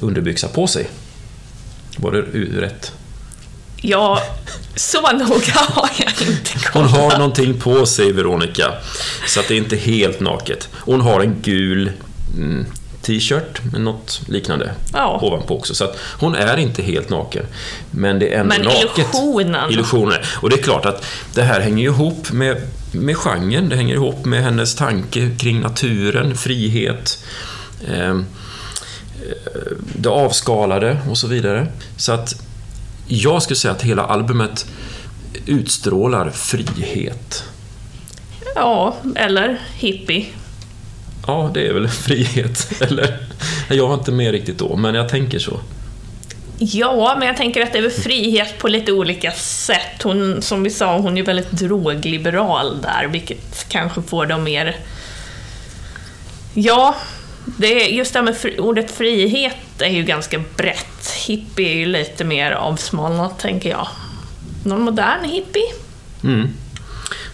underbyxa 0.00 0.48
på 0.48 0.66
sig. 0.66 0.86
Var 1.96 2.12
det 2.12 2.20
rätt? 2.60 2.92
Ja, 3.80 4.22
så 4.76 5.00
noga 5.00 5.52
har 5.54 5.90
jag 5.98 6.28
inte 6.28 6.50
Hon 6.72 6.88
kollat. 6.88 6.90
har 6.90 7.18
någonting 7.18 7.60
på 7.60 7.86
sig, 7.86 8.12
Veronica. 8.12 8.72
Så 9.26 9.40
att 9.40 9.48
det 9.48 9.54
är 9.54 9.58
inte 9.58 9.76
helt 9.76 10.20
naket. 10.20 10.68
Hon 10.72 11.00
har 11.00 11.20
en 11.20 11.36
gul 11.42 11.90
mm, 12.36 12.66
t-shirt 13.06 13.64
med 13.72 13.80
något 13.80 14.20
liknande 14.28 14.70
Ja. 14.92 15.18
ovanpå 15.22 15.58
också. 15.58 15.74
Så 15.74 15.84
att 15.84 15.96
hon 16.20 16.34
är 16.34 16.56
inte 16.56 16.82
helt 16.82 17.08
naken. 17.10 17.46
Men 17.90 18.18
det 18.18 18.34
är 18.34 18.40
ändå 18.40 18.54
Men 18.54 18.62
naket. 18.64 18.98
illusionen. 18.98 19.70
Illusioner. 19.70 20.26
Och 20.42 20.50
det 20.50 20.56
är 20.56 20.62
klart 20.62 20.86
att 20.86 21.04
det 21.34 21.42
här 21.42 21.60
hänger 21.60 21.82
ju 21.82 21.88
ihop 21.88 22.32
med, 22.32 22.56
med 22.92 23.16
genren. 23.16 23.68
Det 23.68 23.76
hänger 23.76 23.94
ihop 23.94 24.24
med 24.24 24.42
hennes 24.42 24.74
tanke 24.74 25.30
kring 25.38 25.60
naturen, 25.60 26.36
frihet, 26.36 27.24
eh, 27.88 28.18
det 29.96 30.08
avskalade 30.08 30.98
och 31.10 31.18
så 31.18 31.26
vidare. 31.26 31.66
Så 31.96 32.12
att 32.12 32.42
jag 33.06 33.42
skulle 33.42 33.56
säga 33.56 33.72
att 33.72 33.82
hela 33.82 34.02
albumet 34.02 34.66
utstrålar 35.46 36.30
frihet. 36.30 37.44
Ja, 38.54 38.96
eller 39.16 39.60
hippie. 39.74 40.26
Ja, 41.26 41.50
det 41.54 41.66
är 41.66 41.72
väl 41.72 41.88
frihet, 42.06 42.82
eller? 42.82 43.18
Jag 43.70 43.88
var 43.88 43.94
inte 43.94 44.12
med 44.12 44.32
riktigt 44.32 44.58
då, 44.58 44.76
men 44.76 44.94
jag 44.94 45.08
tänker 45.08 45.38
så. 45.38 45.60
Ja, 46.58 47.16
men 47.18 47.28
jag 47.28 47.36
tänker 47.36 47.62
att 47.62 47.72
det 47.72 47.78
är 47.78 47.82
väl 47.82 47.90
frihet 47.90 48.58
på 48.58 48.68
lite 48.68 48.92
olika 48.92 49.32
sätt. 49.32 50.02
Hon, 50.02 50.42
som 50.42 50.62
vi 50.62 50.70
sa, 50.70 50.98
hon 50.98 51.18
är 51.18 51.22
väldigt 51.22 51.50
drogliberal 51.50 52.80
där, 52.82 53.06
vilket 53.06 53.68
kanske 53.68 54.02
får 54.02 54.26
dem 54.26 54.44
mer... 54.44 54.76
Ja, 56.54 56.96
det 57.44 57.84
är, 57.84 57.88
just 57.88 58.12
det 58.12 58.18
här 58.18 58.24
med 58.24 58.36
fri, 58.36 58.58
ordet 58.58 58.90
frihet 58.90 59.56
är 59.80 59.90
ju 59.90 60.02
ganska 60.02 60.42
brett. 60.56 61.10
Hippie 61.26 61.68
är 61.68 61.74
ju 61.74 61.86
lite 61.86 62.24
mer 62.24 62.52
avsmalnat, 62.52 63.38
tänker 63.38 63.70
jag. 63.70 63.88
Någon 64.64 64.80
modern 64.80 65.24
hippie? 65.24 65.72
Mm. 66.24 66.48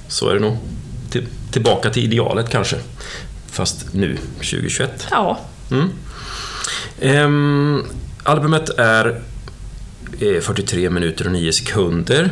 Så 0.08 0.28
är 0.28 0.34
det 0.34 0.40
nog. 0.40 0.56
Till, 1.10 1.26
tillbaka 1.52 1.90
till 1.90 2.04
idealet 2.04 2.50
kanske. 2.50 2.76
Fast 3.52 3.94
nu, 3.94 4.16
2021. 4.36 5.06
Ja, 5.10 5.40
Mm. 5.70 5.90
Ehm, 7.00 7.84
albumet 8.22 8.68
är 8.68 9.22
eh, 10.20 10.40
43 10.40 10.90
minuter 10.90 11.26
och 11.26 11.32
9 11.32 11.52
sekunder. 11.52 12.30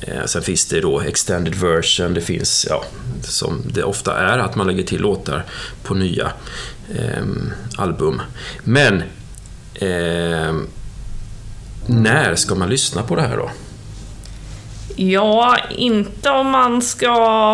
Eh, 0.00 0.24
sen 0.26 0.42
finns 0.42 0.66
det 0.66 0.80
då 0.80 1.00
extended 1.00 1.54
version, 1.54 2.14
det 2.14 2.20
finns, 2.20 2.66
ja, 2.70 2.84
som 3.22 3.62
det 3.74 3.82
ofta 3.82 4.18
är, 4.18 4.38
att 4.38 4.56
man 4.56 4.66
lägger 4.66 4.82
till 4.82 5.00
låtar 5.00 5.44
på 5.82 5.94
nya 5.94 6.32
ehm, 6.98 7.52
album. 7.76 8.22
Men 8.64 9.02
ehm, 9.74 10.66
när 11.86 12.34
ska 12.34 12.54
man 12.54 12.68
lyssna 12.68 13.02
på 13.02 13.16
det 13.16 13.22
här 13.22 13.36
då? 13.36 13.50
Ja, 14.96 15.58
inte 15.70 16.30
om 16.30 16.50
man 16.50 16.82
ska 16.82 17.10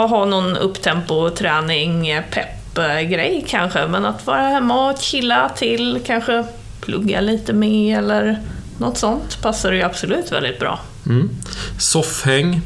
ha 0.06 0.24
någon 0.24 0.56
upptempo-träning, 0.56 2.22
pepp-grej 2.76 3.44
kanske, 3.48 3.86
men 3.86 4.04
att 4.04 4.26
vara 4.26 4.40
hemma 4.40 4.90
och 4.90 4.98
chilla 4.98 5.48
till, 5.48 6.00
kanske 6.06 6.44
plugga 6.80 7.20
lite 7.20 7.52
med 7.52 7.98
eller 7.98 8.40
något 8.78 8.98
sånt 8.98 9.42
passar 9.42 9.72
ju 9.72 9.82
absolut 9.82 10.32
väldigt 10.32 10.58
bra. 10.58 10.80
Mm. 11.06 11.30
Soffhäng, 11.78 12.60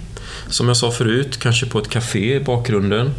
som 0.48 0.68
jag 0.68 0.76
sa 0.76 0.90
förut, 0.90 1.38
kanske 1.38 1.66
på 1.66 1.78
ett 1.78 1.88
café 1.88 2.34
i 2.36 2.40
bakgrunden. 2.40 3.10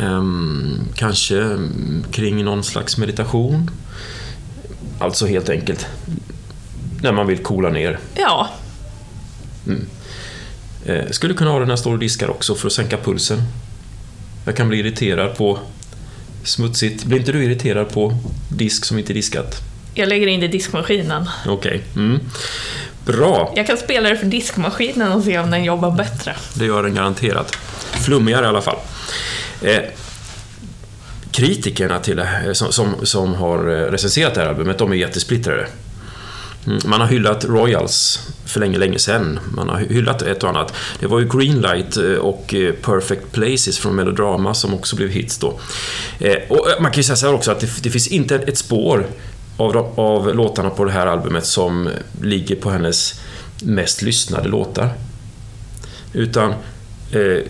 Ehm, 0.00 0.80
kanske 0.94 1.40
mm, 1.40 2.04
kring 2.12 2.44
någon 2.44 2.64
slags 2.64 2.98
meditation. 2.98 3.70
Alltså 5.00 5.26
helt 5.26 5.48
enkelt 5.48 5.86
när 7.02 7.12
man 7.12 7.26
vill 7.26 7.38
coola 7.38 7.68
ner. 7.68 7.98
Ja, 8.14 8.48
Eh, 10.88 11.10
skulle 11.10 11.34
kunna 11.34 11.50
ha 11.50 11.58
den 11.58 11.68
när 11.68 11.72
jag 11.72 11.78
står 11.78 11.92
och 11.92 11.98
diskar 11.98 12.30
också 12.30 12.54
för 12.54 12.66
att 12.66 12.72
sänka 12.72 12.96
pulsen. 12.96 13.42
Jag 14.44 14.56
kan 14.56 14.68
bli 14.68 14.78
irriterad 14.78 15.36
på 15.36 15.58
smutsigt. 16.48 17.04
Blir 17.04 17.18
inte 17.18 17.32
du 17.32 17.44
irriterad 17.44 17.88
på 17.88 18.14
disk 18.48 18.84
som 18.84 18.98
inte 18.98 19.12
är 19.12 19.14
diskat? 19.14 19.62
jag 19.98 20.08
lägger 20.08 20.26
in 20.26 20.40
det 20.40 20.46
i 20.46 20.48
diskmaskinen. 20.48 21.28
Okej. 21.46 21.82
Mm. 21.96 22.20
Bra. 23.06 23.52
Jag 23.56 23.66
kan 23.66 23.76
spela 23.76 24.08
det 24.08 24.16
för 24.16 24.26
diskmaskinen 24.26 25.12
och 25.12 25.24
se 25.24 25.38
om 25.38 25.50
den 25.50 25.64
jobbar 25.64 25.90
bättre. 25.90 26.36
Det 26.54 26.64
gör 26.64 26.82
den 26.82 26.94
garanterat. 26.94 27.56
Flummigare 28.04 28.44
i 28.44 28.48
alla 28.48 28.60
fall. 28.60 28.76
Eh, 29.62 29.82
kritikerna 31.30 32.00
till 32.00 32.20
här, 32.20 32.52
som, 32.52 32.72
som, 32.72 33.06
som 33.06 33.34
har 33.34 33.58
eh, 33.58 33.90
recenserat 33.90 34.34
det 34.34 34.40
här 34.40 34.48
albumet, 34.48 34.78
de 34.78 34.92
är 34.92 34.96
jättesplittrade. 34.96 35.66
Mm, 36.66 36.80
man 36.84 37.00
har 37.00 37.08
hyllat 37.08 37.44
Royals 37.44 38.28
för 38.44 38.60
länge, 38.60 38.78
länge 38.78 38.98
sedan. 38.98 39.40
Man 39.54 39.68
har 39.68 39.78
hyllat 39.78 40.22
ett 40.22 40.42
och 40.42 40.48
annat. 40.48 40.74
Det 41.00 41.06
var 41.06 41.18
ju 41.20 41.28
Greenlight 41.28 41.96
eh, 41.96 42.12
och 42.12 42.54
eh, 42.54 42.72
Perfect 42.72 43.32
Places 43.32 43.78
från 43.78 43.96
Melodrama 43.96 44.54
som 44.54 44.74
också 44.74 44.96
blev 44.96 45.08
hits 45.08 45.38
då. 45.38 45.60
Eh, 46.18 46.36
och 46.48 46.66
man 46.80 46.92
kan 46.92 46.98
ju 46.98 47.02
säga 47.02 47.16
så 47.16 47.26
här 47.26 47.34
också 47.34 47.50
att 47.50 47.60
det, 47.60 47.82
det 47.82 47.90
finns 47.90 48.08
inte 48.08 48.34
ett 48.36 48.58
spår 48.58 49.06
av, 49.56 49.76
av 49.96 50.34
låtarna 50.34 50.70
på 50.70 50.84
det 50.84 50.92
här 50.92 51.06
albumet 51.06 51.46
som 51.46 51.88
ligger 52.22 52.56
på 52.56 52.70
hennes 52.70 53.20
mest 53.62 54.02
lyssnade 54.02 54.48
låtar. 54.48 54.90
Utan 56.12 56.50
eh, 57.12 57.42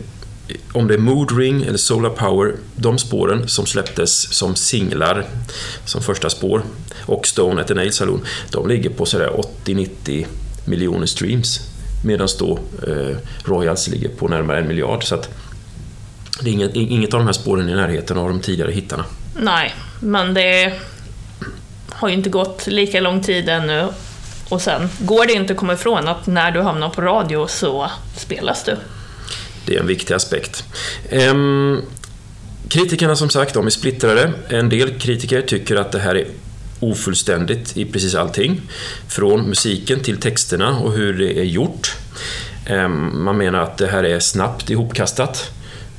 om 0.73 0.88
det 0.88 0.95
är 0.95 0.99
Mood 0.99 1.38
Ring 1.38 1.62
eller 1.62 1.78
Solar 1.78 2.11
Power, 2.11 2.55
de 2.76 2.99
spåren 2.99 3.49
som 3.49 3.67
släpptes 3.67 4.35
som 4.35 4.55
singlar 4.55 5.26
som 5.85 6.02
första 6.02 6.31
spår 6.31 6.62
och 7.07 7.26
Stone 7.26 7.61
at 7.61 7.69
the 7.69 7.75
Nail 7.75 7.93
Saloon, 7.93 8.25
de 8.50 8.69
ligger 8.69 8.90
på 8.90 9.07
sådär 9.07 9.31
80-90 9.64 10.26
miljoner 10.64 11.07
streams. 11.07 11.61
Medan 12.05 12.28
då 12.38 12.59
eh, 12.88 13.17
Royals 13.45 13.88
ligger 13.88 14.09
på 14.09 14.28
närmare 14.28 14.59
en 14.59 14.69
miljard. 14.69 15.05
Så 15.05 15.14
att 15.14 15.28
det 16.40 16.50
är 16.50 16.55
inget, 16.55 16.75
inget 16.75 17.14
av 17.14 17.21
de 17.21 17.26
här 17.26 17.33
spåren 17.33 17.69
i 17.69 17.75
närheten 17.75 18.19
av 18.19 18.28
de 18.28 18.40
tidigare 18.40 18.73
hittarna. 18.73 19.05
Nej, 19.37 19.75
men 20.00 20.35
det 20.35 20.75
har 21.90 22.09
ju 22.09 22.14
inte 22.14 22.31
gått 22.31 22.67
lika 22.67 23.00
lång 23.00 23.23
tid 23.23 23.49
ännu. 23.49 23.88
Och 24.49 24.62
sen 24.62 24.88
går 24.99 25.26
det 25.26 25.33
inte 25.33 25.52
att 25.52 25.59
komma 25.59 25.73
ifrån 25.73 26.09
att 26.09 26.26
när 26.26 26.50
du 26.50 26.61
hamnar 26.61 26.90
på 26.90 27.00
radio 27.00 27.47
så 27.47 27.90
spelas 28.17 28.64
du. 28.64 28.76
Det 29.69 29.77
är 29.77 29.81
en 29.81 29.87
viktig 29.87 30.15
aspekt. 30.15 30.65
Ehm, 31.11 31.83
kritikerna 32.69 33.17
som 33.17 33.31
sagt, 33.31 33.55
de 33.55 33.67
är 33.67 33.71
splittrade. 33.71 34.33
En 34.49 34.69
del 34.69 34.99
kritiker 34.99 35.43
tycker 35.43 35.77
att 35.77 35.93
det 35.93 35.99
här 35.99 36.15
är 36.15 36.27
ofullständigt 36.81 37.77
i 37.77 37.85
precis 37.85 38.15
allting. 38.15 38.61
Från 39.09 39.49
musiken 39.49 40.01
till 40.01 40.21
texterna 40.21 40.79
och 40.79 40.93
hur 40.93 41.19
det 41.19 41.39
är 41.39 41.45
gjort. 41.45 41.97
Ehm, 42.67 43.25
man 43.25 43.37
menar 43.37 43.59
att 43.59 43.79
det 43.79 43.87
här 43.87 44.05
är 44.05 44.21
snabbt 44.21 44.71
ihopkastat. 44.71 45.51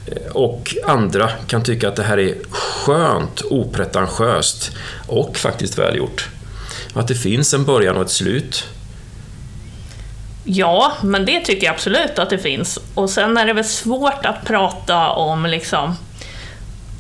Eh, 0.06 0.32
och 0.32 0.76
andra 0.86 1.30
kan 1.30 1.64
tycka 1.64 1.90
att 1.90 1.96
det 1.96 2.04
här 2.04 2.20
är 2.20 2.36
skönt, 2.50 3.42
opretentiöst 3.50 4.72
och 5.08 5.38
faktiskt 5.38 5.78
välgjort. 5.78 6.30
Att 6.94 7.08
det 7.08 7.16
finns 7.16 7.54
en 7.54 7.66
början 7.66 7.96
och 7.96 8.02
ett 8.02 8.12
slut. 8.12 8.68
Ja, 10.51 10.91
men 11.01 11.25
det 11.25 11.39
tycker 11.39 11.65
jag 11.68 11.74
absolut 11.74 12.20
att 12.20 12.29
det 12.29 12.38
finns. 12.38 12.79
Och 12.94 13.10
sen 13.10 13.38
är 13.38 13.46
det 13.46 13.53
väl 13.53 13.63
svårt 13.63 14.25
att 14.25 14.46
prata 14.46 15.10
om 15.10 15.46
liksom 15.46 15.96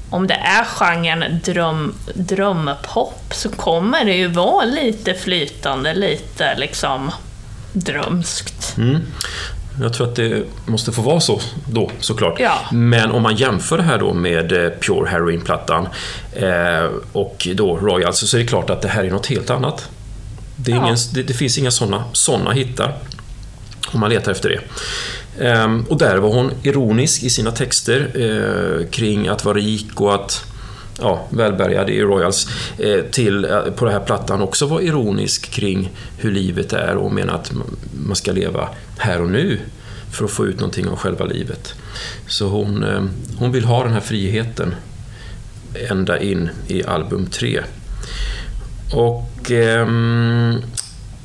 om 0.09 0.27
det 0.27 0.33
är 0.33 0.63
genren 0.63 1.39
dröm, 1.45 1.93
drömpop 2.13 3.23
så 3.31 3.49
kommer 3.49 4.05
det 4.05 4.13
ju 4.13 4.27
vara 4.27 4.65
lite 4.65 5.13
flytande, 5.13 5.93
lite 5.93 6.55
liksom 6.57 7.11
drömskt. 7.73 8.77
Mm. 8.77 8.97
Jag 9.81 9.93
tror 9.93 10.07
att 10.07 10.15
det 10.15 10.43
måste 10.65 10.91
få 10.91 11.01
vara 11.01 11.19
så 11.19 11.41
då, 11.71 11.91
såklart. 11.99 12.39
Ja. 12.39 12.53
Men 12.71 13.11
om 13.11 13.23
man 13.23 13.35
jämför 13.35 13.77
det 13.77 13.83
här 13.83 13.97
då 13.97 14.13
med 14.13 14.51
eh, 14.51 14.71
Pure 14.71 15.09
Heroin-plattan 15.09 15.87
eh, 16.33 16.89
och 17.11 17.47
då 17.55 17.77
Royals 17.77 18.29
så 18.29 18.37
är 18.37 18.41
det 18.41 18.47
klart 18.47 18.69
att 18.69 18.81
det 18.81 18.87
här 18.87 19.03
är 19.03 19.11
något 19.11 19.27
helt 19.27 19.49
annat. 19.49 19.89
Det, 20.55 20.71
Ja. 20.71 20.77
ingen, 20.77 20.97
det, 21.13 21.23
det 21.23 21.33
finns 21.33 21.57
inga 21.57 21.71
sådana 21.71 22.03
såna 22.13 22.51
hittar 22.51 22.95
om 23.91 23.99
man 23.99 24.09
letar 24.09 24.31
efter 24.31 24.49
det. 24.49 24.61
Ehm, 25.39 25.85
och 25.89 25.97
där 25.97 26.17
var 26.17 26.29
hon 26.29 26.51
ironisk 26.63 27.23
i 27.23 27.29
sina 27.29 27.51
texter 27.51 28.11
eh, 28.15 28.87
kring 28.87 29.27
att 29.27 29.45
vara 29.45 29.57
rik 29.57 30.01
och 30.01 30.15
att 30.15 30.45
ja, 30.99 31.27
välbärgad 31.29 31.89
i 31.89 32.01
Royals 32.01 32.47
eh, 32.77 33.01
till 33.11 33.45
eh, 33.45 33.61
på 33.61 33.85
den 33.85 33.93
här 33.93 34.05
plattan 34.05 34.41
också 34.41 34.65
var 34.65 34.81
ironisk 34.81 35.51
kring 35.51 35.89
hur 36.17 36.31
livet 36.31 36.73
är 36.73 36.95
och 36.95 37.11
menar 37.11 37.33
att 37.33 37.51
man 38.05 38.15
ska 38.15 38.31
leva 38.31 38.69
här 38.97 39.21
och 39.21 39.29
nu 39.29 39.59
för 40.11 40.25
att 40.25 40.31
få 40.31 40.47
ut 40.47 40.59
någonting 40.59 40.87
av 40.87 40.95
själva 40.95 41.25
livet. 41.25 41.73
Så 42.27 42.47
hon, 42.47 42.83
ehm, 42.83 43.09
hon 43.37 43.51
vill 43.51 43.65
ha 43.65 43.83
den 43.83 43.93
här 43.93 43.99
friheten 43.99 44.75
ända 45.89 46.19
in 46.19 46.49
i 46.67 46.83
album 46.83 47.27
3. 47.27 47.61
Och 48.93 49.51
ehm, 49.51 50.61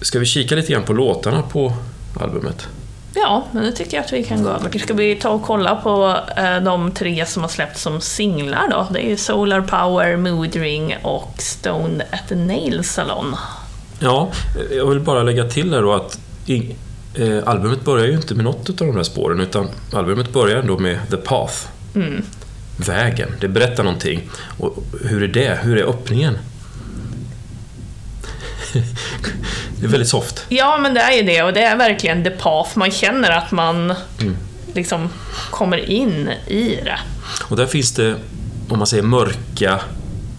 ska 0.01 0.19
vi 0.19 0.27
kika 0.27 0.55
lite 0.55 0.73
grann 0.73 0.83
på 0.83 0.93
låtarna 0.93 1.43
på 1.43 1.73
albumet? 2.21 2.69
Ja, 3.15 3.45
men 3.53 3.65
det 3.65 3.73
tycker 3.73 3.97
jag 3.97 4.05
att 4.05 4.13
vi 4.13 4.25
kan 4.25 4.43
gå 4.43 4.49
över 4.49 4.71
till. 4.71 4.81
Ska 4.81 4.95
vi 4.95 5.17
ta 5.17 5.29
och 5.29 5.43
kolla 5.43 5.77
på 5.77 6.17
eh, 6.37 6.61
de 6.61 6.91
tre 6.91 7.27
som 7.27 7.43
har 7.43 7.49
släppts 7.49 7.83
som 7.83 8.01
singlar 8.01 8.69
då? 8.71 8.87
Det 8.91 9.07
är 9.07 9.09
ju 9.09 9.17
Solar 9.17 9.61
Power, 9.61 10.17
Mood 10.17 10.57
Ring 10.57 10.97
och 11.03 11.35
Stoned 11.39 12.03
at 12.11 12.29
the 12.29 12.35
Nail 12.35 12.85
Salon. 12.85 13.37
Ja, 13.99 14.29
jag 14.77 14.87
vill 14.87 15.01
bara 15.01 15.23
lägga 15.23 15.45
till 15.45 15.71
där 15.71 15.83
då 15.83 15.93
att 15.93 16.19
eh, 17.15 17.49
albumet 17.49 17.85
börjar 17.85 18.07
ju 18.07 18.13
inte 18.13 18.35
med 18.35 18.45
något 18.45 18.69
av 18.69 18.87
de 18.87 18.97
här 18.97 19.03
spåren 19.03 19.41
utan 19.41 19.69
albumet 19.93 20.33
börjar 20.33 20.57
ändå 20.57 20.79
med 20.79 20.99
The 21.11 21.17
Path. 21.17 21.55
Vägen, 22.77 23.29
det 23.41 23.49
berättar 23.49 23.85
någonting. 23.85 24.31
Och 24.59 24.85
hur 25.05 25.23
är 25.23 25.29
det? 25.29 25.59
Hur 25.63 25.79
är 25.79 25.85
öppningen? 25.85 26.39
Det 29.81 29.87
är 29.87 29.89
väldigt 29.89 30.09
soft. 30.09 30.47
Ja, 30.49 30.79
men 30.79 30.95
det 30.95 31.01
är 31.01 31.13
ju 31.13 31.23
det 31.23 31.43
och 31.43 31.53
det 31.53 31.63
är 31.63 31.77
verkligen 31.77 32.25
the 32.25 32.31
path. 32.31 32.79
Man 32.79 32.91
känner 32.91 33.31
att 33.31 33.53
man 33.53 33.95
liksom 34.75 35.09
kommer 35.51 35.91
in 35.91 36.31
i 36.47 36.81
det. 36.85 36.99
Och 37.43 37.57
där 37.57 37.67
finns 37.67 37.93
det, 37.93 38.17
om 38.69 38.79
man 38.79 38.87
säger 38.87 39.03
mörka 39.03 39.81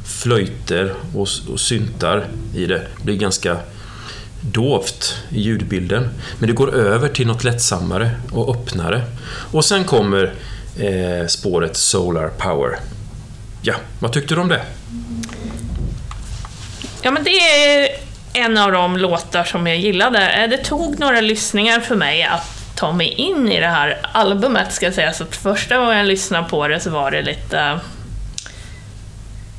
flöjter 0.06 0.94
och, 1.16 1.28
och 1.52 1.60
syntar 1.60 2.28
i 2.56 2.66
det. 2.66 2.88
Det 2.98 3.04
blir 3.04 3.16
ganska 3.16 3.58
dovt 4.42 5.18
i 5.30 5.42
ljudbilden. 5.42 6.10
Men 6.40 6.48
det 6.48 6.54
går 6.54 6.76
över 6.76 7.10
till 7.10 7.28
något 7.28 7.44
lättsammare 7.44 8.12
och 8.32 8.56
öppnare. 8.56 9.02
Och 9.52 9.66
sen 9.66 9.84
kommer 9.84 10.34
eh, 10.80 11.28
spåret 11.28 11.78
Solar 11.78 12.30
Power. 12.30 12.80
Ja, 13.62 13.76
vad 14.00 14.12
tyckte 14.12 14.36
du 14.36 14.42
om 14.42 14.48
det? 14.48 14.62
Ja, 17.02 17.12
men 17.12 17.24
det 17.24 17.30
är 17.30 18.05
en 18.36 18.58
av 18.58 18.72
de 18.72 18.98
låtar 18.98 19.44
som 19.44 19.68
jag 19.68 19.78
gillade. 19.78 20.30
Eh, 20.30 20.50
det 20.50 20.58
tog 20.58 21.00
några 21.00 21.22
lyssningar 21.22 21.80
för 21.80 21.96
mig 21.96 22.24
att 22.24 22.76
ta 22.76 22.92
mig 22.92 23.08
in 23.08 23.52
i 23.52 23.60
det 23.60 23.68
här 23.68 23.98
albumet, 24.12 24.74
ska 24.74 24.86
jag 24.86 24.94
säga. 24.94 25.14
Så 25.14 25.26
första 25.26 25.78
gången 25.78 25.98
jag 25.98 26.06
lyssnade 26.06 26.50
på 26.50 26.68
det 26.68 26.80
så 26.80 26.90
var 26.90 27.12
det 27.12 27.22
lite... 27.22 27.80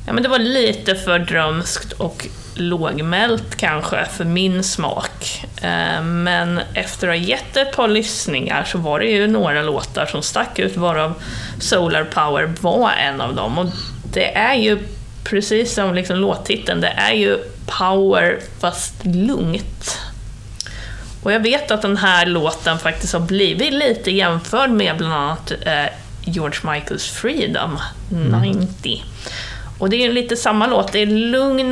Ja, 0.07 0.13
men 0.13 0.23
det 0.23 0.29
var 0.29 0.39
lite 0.39 0.95
för 0.95 1.19
drömskt 1.19 1.91
och 1.91 2.27
lågmält 2.55 3.55
kanske, 3.55 4.05
för 4.05 4.25
min 4.25 4.63
smak. 4.63 5.45
Eh, 5.61 6.03
men 6.03 6.59
efter 6.73 7.07
att 7.07 7.13
ha 7.13 7.25
gett 7.25 7.57
ett 7.57 7.75
par 7.75 7.87
lyssningar 7.87 8.63
så 8.63 8.77
var 8.77 8.99
det 8.99 9.05
ju 9.05 9.27
några 9.27 9.61
låtar 9.61 10.05
som 10.05 10.21
stack 10.21 10.59
ut, 10.59 10.77
varav 10.77 11.13
Solar 11.59 12.03
Power 12.03 12.53
var 12.61 12.91
en 12.91 13.21
av 13.21 13.35
dem. 13.35 13.57
Och 13.57 13.65
det 14.13 14.35
är 14.35 14.55
ju, 14.55 14.79
precis 15.23 15.73
som 15.73 15.93
liksom 15.93 16.17
låttiteln, 16.17 16.81
det 16.81 16.93
är 16.97 17.13
ju 17.13 17.37
power 17.67 18.39
fast 18.59 19.05
lugnt. 19.05 19.97
Och 21.23 21.31
jag 21.31 21.39
vet 21.39 21.71
att 21.71 21.81
den 21.81 21.97
här 21.97 22.25
låten 22.25 22.79
faktiskt 22.79 23.13
har 23.13 23.19
blivit 23.19 23.73
lite 23.73 24.11
jämförd 24.11 24.69
med 24.69 24.97
bland 24.97 25.13
annat 25.13 25.51
eh, 25.61 25.85
George 26.25 26.73
Michaels 26.73 27.09
Freedom 27.09 27.79
90. 28.43 29.03
Och 29.77 29.89
det 29.89 29.95
är 29.95 30.01
ju 30.01 30.13
lite 30.13 30.35
samma 30.35 30.67
låt, 30.67 30.91
det 30.91 30.99
är 30.99 31.05
lugn, 31.05 31.71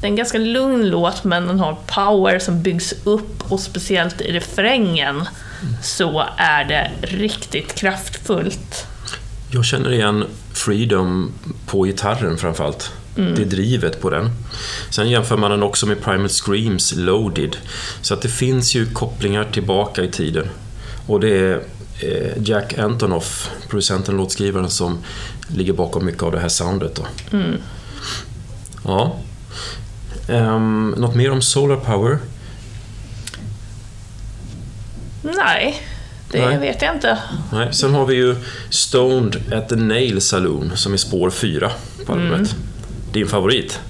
det 0.00 0.06
är 0.06 0.10
en 0.10 0.16
ganska 0.16 0.38
lugn 0.38 0.90
låt 0.90 1.24
men 1.24 1.46
den 1.46 1.60
har 1.60 1.76
power 1.86 2.38
som 2.38 2.62
byggs 2.62 2.94
upp 3.04 3.52
och 3.52 3.60
speciellt 3.60 4.20
i 4.20 4.32
refrängen 4.32 5.28
så 5.82 6.24
är 6.36 6.64
det 6.64 6.90
riktigt 7.02 7.74
kraftfullt. 7.74 8.86
Jag 9.50 9.64
känner 9.64 9.92
igen 9.92 10.24
Freedom 10.52 11.32
på 11.66 11.84
gitarren 11.84 12.38
framförallt. 12.38 12.92
Det 13.14 13.42
är 13.42 13.46
drivet 13.46 14.00
på 14.00 14.10
den. 14.10 14.30
Sen 14.90 15.10
jämför 15.10 15.36
man 15.36 15.50
den 15.50 15.62
också 15.62 15.86
med 15.86 16.02
Primal 16.02 16.28
Screams 16.28 16.94
Loaded. 16.96 17.56
Så 18.02 18.14
att 18.14 18.22
det 18.22 18.28
finns 18.28 18.74
ju 18.74 18.86
kopplingar 18.86 19.44
tillbaka 19.44 20.02
i 20.02 20.08
tiden. 20.08 20.48
Och 21.06 21.20
det 21.20 21.38
är 21.38 21.62
eh, 22.00 22.42
Jack 22.42 22.78
Antonoff, 22.78 23.50
producenten 23.68 24.14
och 24.14 24.20
låtskrivaren, 24.20 24.70
som 24.70 24.98
ligger 25.48 25.72
bakom 25.72 26.04
mycket 26.04 26.22
av 26.22 26.32
det 26.32 26.40
här 26.40 26.48
soundet. 26.48 26.94
Då. 26.94 27.06
Ja. 28.84 29.16
Um, 30.28 30.90
något 30.90 31.14
mer 31.14 31.30
om 31.30 31.42
Solar 31.42 31.76
Power? 31.76 32.18
Nej, 35.22 35.82
det 36.30 36.46
Nej. 36.46 36.58
vet 36.58 36.82
jag 36.82 36.94
inte. 36.94 37.18
Nej. 37.52 37.68
Sen 37.72 37.94
har 37.94 38.06
vi 38.06 38.14
ju 38.14 38.36
Stoned 38.70 39.52
at 39.52 39.68
the 39.68 39.76
Nail 39.76 40.20
Saloon 40.20 40.72
som 40.76 40.92
är 40.92 40.96
spår 40.96 41.30
4 41.30 41.70
på 42.06 42.12
albumet. 42.12 42.56
Din 43.12 43.28
favorit? 43.28 43.80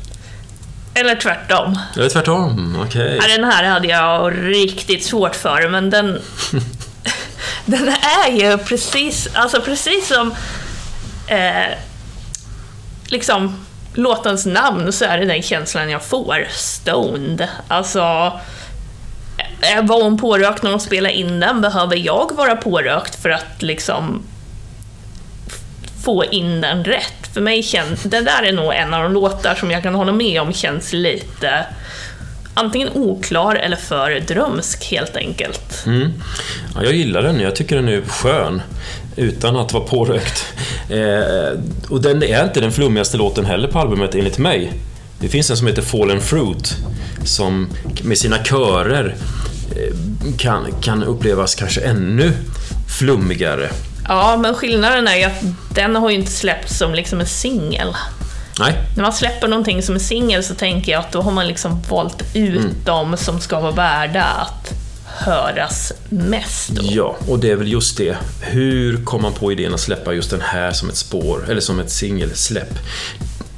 Eller 0.94 1.14
tvärtom. 1.14 1.78
Eller 1.96 2.08
tvärtom, 2.08 2.76
okej. 2.87 3.18
Ja, 3.22 3.37
den 3.37 3.44
här 3.44 3.64
hade 3.64 3.88
jag 3.88 4.32
riktigt 4.42 5.04
svårt 5.04 5.35
för, 5.35 5.68
men 5.68 5.90
den... 5.90 6.20
den 7.64 7.88
är 7.88 8.30
ju 8.32 8.58
precis, 8.58 9.28
alltså 9.35 9.61
precis 9.61 10.08
som... 10.08 10.35
Eh, 11.26 11.78
liksom 13.06 13.56
låtens 13.94 14.46
namn 14.46 14.92
så 14.92 15.04
är 15.04 15.18
det 15.18 15.24
den 15.26 15.42
känslan 15.42 15.90
jag 15.90 16.02
får. 16.02 16.46
Stoned. 16.50 17.48
Alltså... 17.68 18.00
eh, 19.61 19.82
Var 19.85 20.02
hon 20.02 20.18
pårökt 20.18 20.62
när 20.62 20.70
hon 20.70 20.80
spelade 20.80 21.14
in 21.14 21.40
den? 21.40 21.61
Behöver 21.61 21.96
jag 21.96 22.32
vara 22.37 22.56
pårökt 22.56 23.22
för 23.22 23.30
att 23.30 23.62
liksom 23.62 24.22
få 26.05 26.25
in 26.25 26.61
den 26.61 26.85
rätt? 26.85 27.27
För 27.35 27.41
mig 27.41 27.62
känns... 27.62 28.03
Det 28.03 28.21
där 28.21 28.43
är 28.43 28.53
nog 28.53 28.75
en 28.75 28.95
av 28.95 29.03
de 29.03 29.12
låtar 29.12 29.55
som 29.55 29.71
jag 29.71 29.83
kan 29.83 29.95
hålla 29.95 30.12
med 30.12 30.41
om 30.41 30.53
känns 30.53 30.93
lite 30.93 31.67
antingen 32.55 32.88
oklar 32.95 33.55
eller 33.55 33.77
för 33.77 34.21
drömsk 34.21 34.85
helt 34.85 35.17
enkelt. 35.17 35.87
Mm. 35.87 36.12
Ja, 36.75 36.85
jag 36.85 36.93
gillar 36.93 37.23
den, 37.23 37.41
jag 37.41 37.57
tycker 37.57 37.77
den 37.77 37.88
är 37.88 38.03
skön. 38.03 38.62
Utan 39.17 39.57
att 39.57 39.73
vara 39.73 39.85
pårökt. 39.85 40.45
Eh, 40.91 41.59
och 41.88 42.03
den 42.03 42.23
är 42.23 42.45
inte 42.45 42.61
den 42.61 42.73
flummigaste 42.73 43.17
låten 43.17 43.45
heller 43.45 43.69
på 43.69 43.79
albumet 43.79 44.15
enligt 44.15 44.38
mig. 44.38 44.73
Det 45.21 45.29
finns 45.29 45.51
en 45.51 45.57
som 45.57 45.67
heter 45.67 45.83
Fallen 45.83 46.21
Fruit. 46.21 46.77
Som 47.25 47.69
med 48.03 48.19
sina 48.19 48.45
körer 48.45 49.15
eh, 49.77 49.95
kan, 50.38 50.73
kan 50.81 51.05
upplevas 51.05 51.55
kanske 51.55 51.81
ännu 51.81 52.33
flummigare. 52.99 53.69
Ja, 54.09 54.37
men 54.37 54.55
skillnaden 54.55 55.09
är 55.09 55.17
ju 55.17 55.25
att 55.25 55.43
den 55.75 55.97
har 55.97 56.11
ju 56.11 56.17
inte 56.17 56.33
släppts 56.33 56.79
som 56.79 56.95
liksom 56.95 57.21
en 57.21 57.27
singel. 57.27 57.97
Nej, 58.59 58.75
När 58.97 59.03
man 59.03 59.12
släpper 59.12 59.49
någonting 59.49 59.83
som 59.83 59.95
en 59.95 60.01
singel 60.01 60.45
så 60.45 60.55
tänker 60.55 60.93
jag 60.93 61.01
att 61.01 61.12
då 61.12 61.23
har 61.23 61.33
man 61.33 61.47
liksom 61.47 61.83
valt 61.88 62.23
ut 62.35 62.67
de 62.85 63.17
som 63.17 63.41
ska 63.41 63.61
vara 63.61 63.73
värda 63.73 64.25
att 64.25 64.73
höras 65.05 65.93
mest. 66.09 66.69
Då. 66.69 66.83
Ja, 66.85 67.17
och 67.29 67.38
det 67.38 67.51
är 67.51 67.57
väl 67.57 67.73
just 67.73 67.97
det. 67.97 68.17
Hur 68.41 69.05
kom 69.05 69.23
man 69.23 69.33
på 69.33 69.53
idén 69.53 69.75
att 69.75 69.81
släppa 69.81 70.12
just 70.12 70.31
den 70.31 70.41
här 70.41 70.73
som 70.73 70.88
ett 70.88 70.97
spår, 70.97 71.45
eller 71.49 71.61
som 71.61 71.81
ett 71.81 71.91
singelsläpp? 71.91 72.79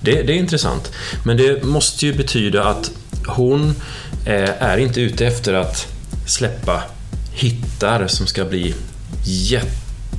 Det, 0.00 0.22
det 0.22 0.32
är 0.32 0.36
intressant. 0.36 0.92
Men 1.24 1.36
det 1.36 1.64
måste 1.64 2.06
ju 2.06 2.14
betyda 2.14 2.64
att 2.64 2.90
hon 3.26 3.74
eh, 4.26 4.62
är 4.62 4.76
inte 4.76 5.00
ute 5.00 5.26
efter 5.26 5.54
att 5.54 5.86
släppa 6.26 6.82
hittar 7.32 8.06
som 8.06 8.26
ska 8.26 8.44
bli 8.44 8.74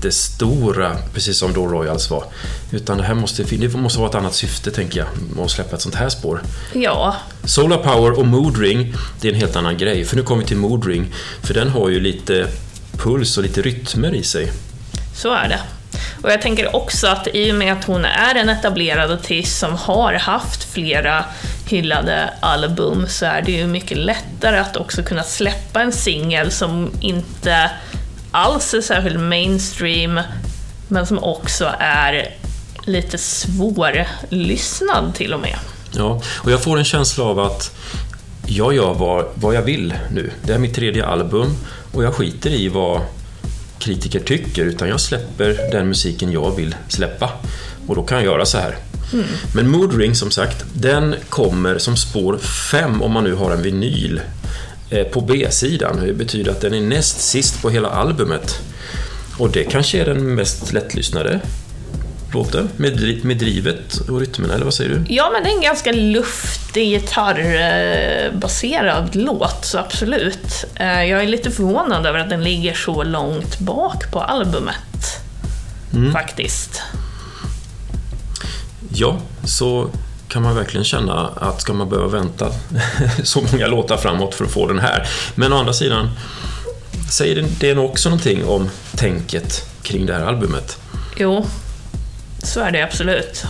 jättestora, 0.06 0.98
precis 1.13 1.38
som 1.38 1.54
då 1.54 1.68
Royals 1.68 2.10
var. 2.10 2.24
Utan 2.72 2.98
det 2.98 3.04
här 3.04 3.13
måste, 3.13 3.44
det 3.44 3.74
måste 3.74 4.00
vara 4.00 4.10
ett 4.10 4.15
annat 4.15 4.36
syfte, 4.36 4.72
tänker 4.72 5.00
jag, 5.00 5.08
med 5.36 5.46
att 5.46 5.52
släppa 5.52 5.76
ett 5.76 5.82
sånt 5.82 5.96
här 5.96 6.10
spår. 6.10 6.41
Ja, 6.74 7.15
Solar 7.46 7.78
Power 7.78 8.20
och 8.20 8.28
Mood 8.28 8.58
Ring, 8.58 8.94
det 9.22 9.28
är 9.28 9.34
en 9.34 9.39
helt 9.39 9.56
annan 9.56 9.78
grej. 9.78 10.06
För 10.06 10.15
nu 10.15 10.24
kommer 10.24 10.41
vi 10.41 10.48
till 10.48 10.58
Mood 10.58 10.86
Ring, 10.86 11.13
för 11.44 11.54
den 11.54 11.70
har 11.70 11.89
ju 11.89 12.00
lite 12.00 12.48
puls 12.98 13.38
och 13.38 13.44
lite 13.44 13.62
rytmer 13.62 14.15
i 14.15 14.24
sig. 14.24 14.52
så 15.15 15.34
är 15.34 15.50
det. 15.50 15.60
Och 16.24 16.32
jag 16.32 16.41
tänker 16.41 16.76
också 16.76 17.08
att 17.08 17.28
i 17.34 17.52
och 17.52 17.56
med 17.56 17.74
att 17.74 17.84
hon 17.84 18.06
är 18.06 18.36
en 18.36 18.50
etablerad 18.50 19.12
artist 19.12 19.60
som 19.60 19.76
har 19.76 20.13
haft 20.13 20.63
flera 20.63 21.26
hyllade 21.68 22.30
album 22.39 23.08
så 23.08 23.26
är 23.26 23.41
det 23.41 23.52
ju 23.52 23.68
mycket 23.68 23.98
lättare 23.98 24.58
att 24.58 24.78
också 24.78 25.04
kunna 25.04 25.24
släppa 25.24 25.82
en 25.82 25.91
singel 25.91 26.52
som 26.52 26.91
inte 27.02 27.72
alls 28.36 28.74
är 28.74 28.82
särskilt 28.82 29.19
mainstream 29.19 30.19
men 30.88 31.08
som 31.08 31.24
också 31.24 31.71
är 31.80 32.34
lite 32.86 33.17
svårlyssnad 33.17 35.15
till 35.15 35.34
och 35.34 35.39
med. 35.39 35.58
Ja, 35.91 36.21
och 36.36 36.52
jag 36.52 36.63
får 36.63 36.78
en 36.78 36.86
känsla 36.86 37.24
av 37.24 37.39
att 37.39 37.76
jag 38.45 38.74
gör 38.74 38.93
vad, 38.93 39.26
vad 39.36 39.56
jag 39.56 39.62
vill 39.62 39.93
nu. 40.12 40.32
Det 40.43 40.54
är 40.54 40.60
mitt 40.60 40.76
tredje 40.76 41.06
album 41.06 41.56
och 41.91 42.04
jag 42.04 42.13
skiter 42.13 42.50
i 42.50 42.67
vad 42.67 43.02
kritiker 43.80 44.19
tycker 44.19 44.65
utan 44.65 44.89
jag 44.89 45.02
släpper 45.02 45.71
den 45.71 45.88
musiken 45.88 46.32
jag 46.32 46.56
vill 46.56 46.76
släppa. 46.88 47.30
Och 47.88 47.95
då 47.95 48.04
kan 48.04 48.17
jag 48.17 48.26
göra 48.26 48.45
så 48.45 48.58
här. 48.58 48.76
Mm. 49.13 49.26
Men 49.54 49.69
Moodring 49.69 50.15
som 50.15 50.32
sagt, 50.32 50.65
den 50.74 51.15
kommer 51.30 51.78
som 51.78 51.98
spår 51.98 52.38
5 52.38 53.02
om 53.02 53.12
man 53.12 53.24
nu 53.24 53.34
har 53.34 53.52
en 53.52 53.62
vinyl 53.62 54.21
på 55.12 55.21
B-sidan. 55.21 56.00
Det 56.06 56.13
betyder 56.13 56.52
att 56.52 56.62
den 56.62 56.74
är 56.74 56.82
näst 56.82 57.21
sist 57.21 57.62
på 57.62 57.69
hela 57.69 57.89
albumet. 57.89 58.60
Och 59.38 59.50
det 59.50 59.63
kanske 59.63 60.02
är 60.02 60.06
den 60.06 60.36
mest 60.36 60.74
lättlyssnade 60.74 61.39
låten? 62.36 62.69
Med, 62.78 63.26
med 63.26 63.38
drivet 63.38 63.98
och 64.10 64.19
rytmerna, 64.19 64.54
eller 64.54 64.65
vad 64.65 64.74
säger 64.74 64.89
du? 64.89 65.04
Ja, 65.13 65.30
men 65.34 65.43
det 65.43 65.50
är 65.50 65.56
en 65.56 65.62
ganska 65.62 65.91
luftig 65.91 66.89
gitarrbaserad 66.89 69.15
låt, 69.15 69.65
så 69.65 69.78
absolut. 69.78 70.65
Eh, 70.76 71.04
jag 71.04 71.24
är 71.24 71.28
lite 71.28 71.52
förvånad 71.52 72.06
över 72.06 72.19
att 72.19 72.30
den 72.30 72.43
ligger 72.43 72.74
så 72.74 73.04
långt 73.04 73.60
bak 73.60 74.12
på 74.12 74.19
albumet. 74.19 75.19
Mm. 75.93 76.13
Faktiskt. 76.13 76.82
Ja, 78.93 79.19
så 79.43 79.89
kan 80.36 80.43
man 80.43 80.56
verkligen 80.56 80.84
känna 80.84 81.28
att 81.28 81.62
ska 81.62 81.74
man 81.74 81.89
behöva 81.89 82.08
vänta 82.08 82.52
så 83.24 83.41
många 83.52 83.67
låtar 83.67 83.98
framåt 83.98 84.36
för 84.36 84.45
att 84.45 84.52
få 84.52 84.67
den 84.67 84.80
här. 84.80 85.08
Men 85.36 85.54
å 85.54 85.58
andra 85.58 85.74
sidan 85.74 86.10
säger 87.12 87.45
det 87.60 87.78
också 87.78 88.10
någonting 88.10 88.45
om 88.45 88.69
tänket 88.95 89.69
kring 89.84 90.06
det 90.06 90.13
här 90.13 90.26
albumet. 90.26 90.78
Jo, 91.17 91.45
så 92.43 92.60
är 92.60 92.71
det 92.71 92.82
absolut. 92.84 93.43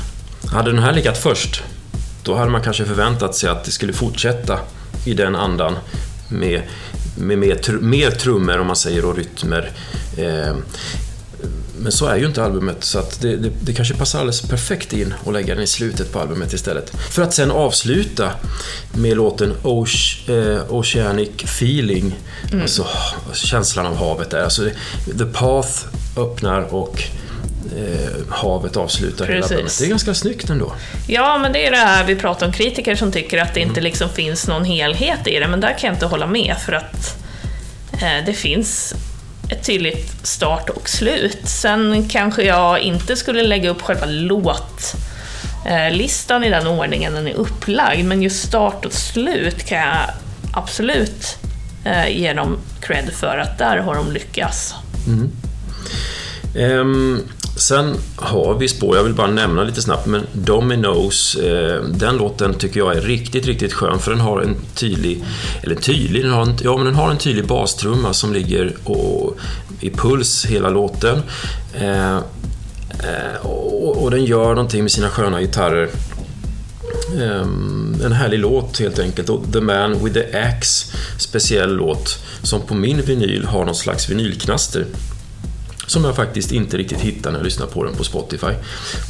Hade 0.51 0.71
den 0.71 0.79
här 0.79 0.93
legat 0.93 1.17
först, 1.17 1.63
då 2.23 2.35
hade 2.35 2.51
man 2.51 2.61
kanske 2.61 2.85
förväntat 2.85 3.35
sig 3.35 3.49
att 3.49 3.63
det 3.63 3.71
skulle 3.71 3.93
fortsätta 3.93 4.59
i 5.05 5.13
den 5.13 5.35
andan 5.35 5.77
med, 6.29 6.61
med 7.17 7.37
mer, 7.37 7.79
mer 7.81 8.11
trummor, 8.11 8.59
om 8.59 8.67
man 8.67 8.75
säger, 8.75 9.05
och 9.05 9.15
rytmer. 9.15 9.71
Eh, 10.17 10.55
men 11.77 11.91
så 11.91 12.05
är 12.05 12.15
ju 12.15 12.25
inte 12.25 12.43
albumet, 12.43 12.83
så 12.83 12.99
att 12.99 13.21
det, 13.21 13.35
det, 13.35 13.49
det, 13.61 13.73
kanske 13.73 13.93
passar 13.93 14.19
alldeles 14.19 14.41
perfekt 14.41 14.93
in 14.93 15.13
att 15.25 15.33
lägga 15.33 15.55
den 15.55 15.63
i 15.63 15.67
slutet 15.67 16.11
på 16.11 16.19
albumet 16.19 16.53
istället. 16.53 16.89
För 17.11 17.21
att 17.21 17.33
sen 17.33 17.51
avsluta 17.51 18.31
med 18.93 19.17
låten 19.17 19.51
eh, 19.51 20.73
Oceanic 20.73 21.29
Feeling, 21.43 22.15
mm. 22.51 22.61
alltså 22.61 22.87
känslan 23.33 23.85
av 23.85 23.95
havet 23.95 24.29
där. 24.29 24.43
Alltså, 24.43 24.69
The 25.17 25.25
Path 25.25 25.69
öppnar 26.17 26.73
och 26.73 27.03
eh, 27.77 28.35
havet 28.35 28.77
avslutar 28.77 29.25
Precis. 29.25 29.35
hela 29.35 29.45
albumet. 29.45 29.79
Det 29.79 29.85
är 29.85 29.89
ganska 29.89 30.13
snyggt 30.13 30.49
ändå. 30.49 30.73
Ja, 31.07 31.37
men 31.37 31.53
det 31.53 31.67
är 31.67 31.71
det 31.71 31.77
här 31.77 32.05
vi 32.05 32.15
pratar 32.15 32.45
om 32.45 32.53
kritiker 32.53 32.95
som 32.95 33.11
tycker 33.11 33.41
att 33.41 33.53
det 33.53 33.59
inte 33.59 33.71
mm. 33.71 33.83
liksom 33.83 34.09
finns 34.09 34.47
någon 34.47 34.65
helhet 34.65 35.27
i 35.27 35.39
det, 35.39 35.47
men 35.47 35.59
där 35.59 35.77
kan 35.79 35.87
jag 35.87 35.95
inte 35.95 36.05
hålla 36.05 36.27
med 36.27 36.55
för 36.65 36.73
att 36.73 37.23
eh, 37.93 38.25
det 38.25 38.33
finns 38.33 38.95
ett 39.49 39.65
tydligt 39.65 40.27
start 40.27 40.69
och 40.69 40.89
slut. 40.89 41.39
Sen 41.43 42.09
kanske 42.09 42.43
jag 42.43 42.79
inte 42.79 43.15
skulle 43.15 43.43
lägga 43.43 43.69
upp 43.69 43.81
själva 43.81 44.05
låtlistan 44.05 44.53
i 46.43 46.49
den 46.49 46.67
ordningen 46.67 47.13
den 47.13 47.27
är 47.27 47.33
upplagd, 47.33 48.05
men 48.05 48.21
just 48.21 48.47
start 48.47 48.85
och 48.85 48.93
slut 48.93 49.65
kan 49.65 49.77
jag 49.77 50.09
absolut 50.53 51.37
eh, 51.85 52.07
ge 52.17 52.33
dem 52.33 52.57
cred 52.81 53.13
för 53.13 53.37
att 53.37 53.57
där 53.57 53.77
har 53.77 53.95
de 53.95 54.11
lyckats. 54.11 54.75
Mm. 55.07 55.31
Um, 56.55 57.23
Sen 57.55 57.95
har 58.15 58.53
vi 58.53 58.67
spår, 58.67 58.95
jag 58.95 59.03
vill 59.03 59.13
bara 59.13 59.31
nämna 59.31 59.63
lite 59.63 59.81
snabbt, 59.81 60.05
men 60.05 60.27
Dominoes, 60.33 61.35
eh, 61.35 61.83
den 61.83 62.17
låten 62.17 62.53
tycker 62.53 62.79
jag 62.79 62.97
är 62.97 63.01
riktigt, 63.01 63.45
riktigt 63.45 63.73
skön 63.73 63.99
för 63.99 64.11
den 64.11 64.19
har 64.19 64.41
en 64.41 64.55
tydlig, 64.75 65.23
eller 65.63 65.75
tydlig, 65.75 66.23
den 66.23 66.31
har 66.31 66.41
en, 66.41 66.57
ja 66.63 66.77
men 66.77 66.85
den 66.85 66.95
har 66.95 67.11
en 67.11 67.17
tydlig 67.17 67.47
bastrumma 67.47 68.13
som 68.13 68.33
ligger 68.33 68.75
och, 68.83 69.37
i 69.79 69.89
puls 69.89 70.45
hela 70.45 70.69
låten. 70.69 71.21
Eh, 71.73 72.15
eh, 72.15 73.35
och, 73.41 74.03
och, 74.03 74.11
den 74.11 74.25
gör 74.25 74.49
någonting 74.55 74.81
med 74.81 74.91
sina 74.91 75.09
sköna 75.09 75.41
gitarrer. 75.41 75.89
Um, 77.21 77.95
en 78.05 78.11
härlig 78.11 78.39
låt 78.39 78.79
helt 78.79 78.99
enkelt. 78.99 79.29
Och 79.29 79.43
The 79.53 79.61
Man 79.61 80.03
with 80.03 80.13
the 80.13 80.37
Axe, 80.37 80.91
speciell 81.17 81.75
låt, 81.75 82.19
som 82.43 82.61
på 82.61 82.73
min 82.73 83.01
vinyl 83.01 83.45
har 83.45 83.65
någon 83.65 83.75
slags 83.75 84.09
vinylknaster 84.09 84.85
som 85.87 86.05
jag 86.05 86.15
faktiskt 86.15 86.51
inte 86.51 86.77
riktigt 86.77 86.99
hittar 86.99 87.31
när 87.31 87.39
jag 87.39 87.45
lyssnar 87.45 87.67
på 87.67 87.83
den 87.83 87.95
på 87.95 88.03
Spotify. 88.03 88.53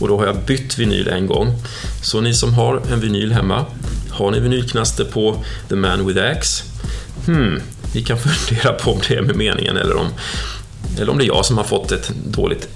Och 0.02 0.08
då 0.08 0.18
har 0.18 0.26
jag 0.26 0.36
bytt 0.36 0.78
vinyl 0.78 1.08
en 1.08 1.28
gång. 1.28 1.54
Så 2.04 2.22
ni 2.22 2.34
som 2.34 2.54
har 2.54 2.82
en 2.92 3.00
vinyl 3.00 3.32
hemma, 3.32 3.66
har 4.12 4.32
ni 4.32 4.40
vinylknaster 4.40 5.06
på 5.06 5.44
The 5.70 5.76
Man 5.76 6.08
with 6.08 6.24
Axe? 6.24 6.64
Hmm, 7.26 7.62
ni 7.94 8.02
kan 8.04 8.18
fundera 8.20 8.74
på 8.74 8.92
om 8.92 9.00
det 9.08 9.16
är 9.16 9.22
med 9.22 9.36
meningen 9.36 9.78
eller 9.78 9.96
om, 9.96 10.08
eller 11.00 11.12
om 11.12 11.18
det 11.18 11.24
är 11.24 11.28
jag 11.28 11.46
som 11.46 11.58
har 11.58 11.64
fått 11.64 11.92
ett 11.92 12.12
dåligt 12.26 12.68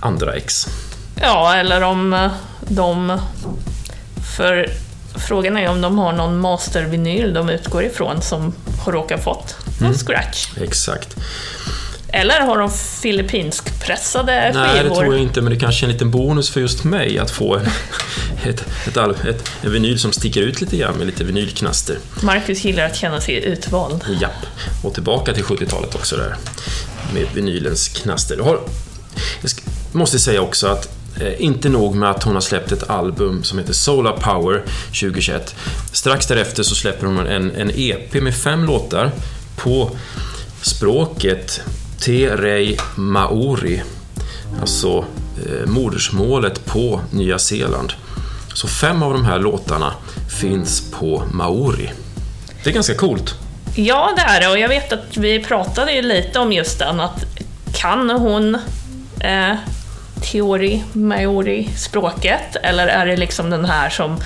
andra 0.00 0.34
ex. 0.34 0.66
Ja, 1.20 1.54
eller 1.54 1.82
om 1.82 2.12
eh, 2.12 2.30
de... 2.68 3.18
För 4.36 4.70
frågan 5.14 5.56
är 5.56 5.68
om 5.68 5.80
de 5.80 5.98
har 5.98 6.12
någon 6.12 6.38
mastervinyl 6.38 7.34
de 7.34 7.48
utgår 7.48 7.82
ifrån 7.82 8.22
som 8.22 8.52
har 8.84 8.92
råkat 8.92 9.24
fått 9.24 9.56
någon 9.80 9.86
mm. 9.86 9.98
scratch. 9.98 10.48
Exakt. 10.60 11.16
Eller 12.12 12.40
har 12.40 12.58
de 12.58 12.70
filippinsk-pressade 12.70 14.52
skivor? 14.52 14.66
Nej, 14.66 14.84
det 14.84 14.88
tror 14.88 15.14
jag 15.14 15.22
inte, 15.22 15.40
men 15.40 15.52
det 15.52 15.58
kanske 15.58 15.84
är 15.84 15.88
en 15.88 15.92
liten 15.92 16.10
bonus 16.10 16.50
för 16.50 16.60
just 16.60 16.84
mig 16.84 17.18
att 17.18 17.30
få 17.30 17.56
en, 17.56 17.66
ett, 18.44 18.64
ett, 18.86 19.24
ett, 19.24 19.50
en 19.62 19.72
vinyl 19.72 19.98
som 19.98 20.12
sticker 20.12 20.42
ut 20.42 20.60
lite 20.60 20.76
grann 20.76 20.94
med 20.94 21.06
lite 21.06 21.24
vinylknaster. 21.24 21.98
Marcus 22.22 22.64
gillar 22.64 22.84
att 22.84 22.96
känna 22.96 23.20
sig 23.20 23.44
utvald. 23.44 24.04
Japp, 24.20 24.46
och 24.84 24.94
tillbaka 24.94 25.34
till 25.34 25.44
70-talet 25.44 25.94
också 25.94 26.16
där, 26.16 26.36
med 27.14 27.26
vinylens 27.34 27.88
knaster. 27.88 28.38
Jag 28.38 29.50
måste 29.92 30.18
säga 30.18 30.40
också 30.42 30.66
att 30.66 30.98
eh, 31.20 31.42
inte 31.42 31.68
nog 31.68 31.94
med 31.94 32.10
att 32.10 32.22
hon 32.22 32.34
har 32.34 32.40
släppt 32.40 32.72
ett 32.72 32.90
album 32.90 33.44
som 33.44 33.58
heter 33.58 33.72
Solar 33.72 34.12
Power 34.12 34.62
2021. 34.86 35.54
Strax 35.92 36.26
därefter 36.26 36.62
så 36.62 36.74
släpper 36.74 37.06
hon 37.06 37.26
en, 37.26 37.50
en 37.50 37.70
EP 37.74 38.14
med 38.14 38.34
fem 38.34 38.64
låtar 38.64 39.10
på 39.56 39.90
språket 40.62 41.60
Te 42.00 42.76
Maori, 42.96 43.82
alltså 44.60 45.04
eh, 45.46 45.66
modersmålet 45.66 46.66
på 46.66 47.00
Nya 47.10 47.38
Zeeland. 47.38 47.92
Så 48.54 48.68
fem 48.68 49.02
av 49.02 49.12
de 49.12 49.24
här 49.24 49.38
låtarna 49.38 49.92
finns 50.40 50.90
på 50.90 51.22
maori. 51.32 51.90
Det 52.64 52.70
är 52.70 52.74
ganska 52.74 52.94
coolt. 52.94 53.34
Ja, 53.74 54.12
det 54.16 54.22
är 54.22 54.40
det. 54.40 54.48
Och 54.48 54.58
jag 54.58 54.68
vet 54.68 54.92
att 54.92 55.16
vi 55.16 55.44
pratade 55.44 55.92
ju 55.92 56.02
lite 56.02 56.38
om 56.38 56.52
just 56.52 56.78
den, 56.78 57.00
att 57.00 57.24
kan 57.74 58.10
hon 58.10 58.54
eh, 59.20 59.54
teori, 60.32 60.84
maori, 60.92 61.68
språket? 61.76 62.56
Eller 62.62 62.86
är 62.86 63.06
det 63.06 63.16
liksom 63.16 63.50
den 63.50 63.64
här 63.64 63.90
som 63.90 64.20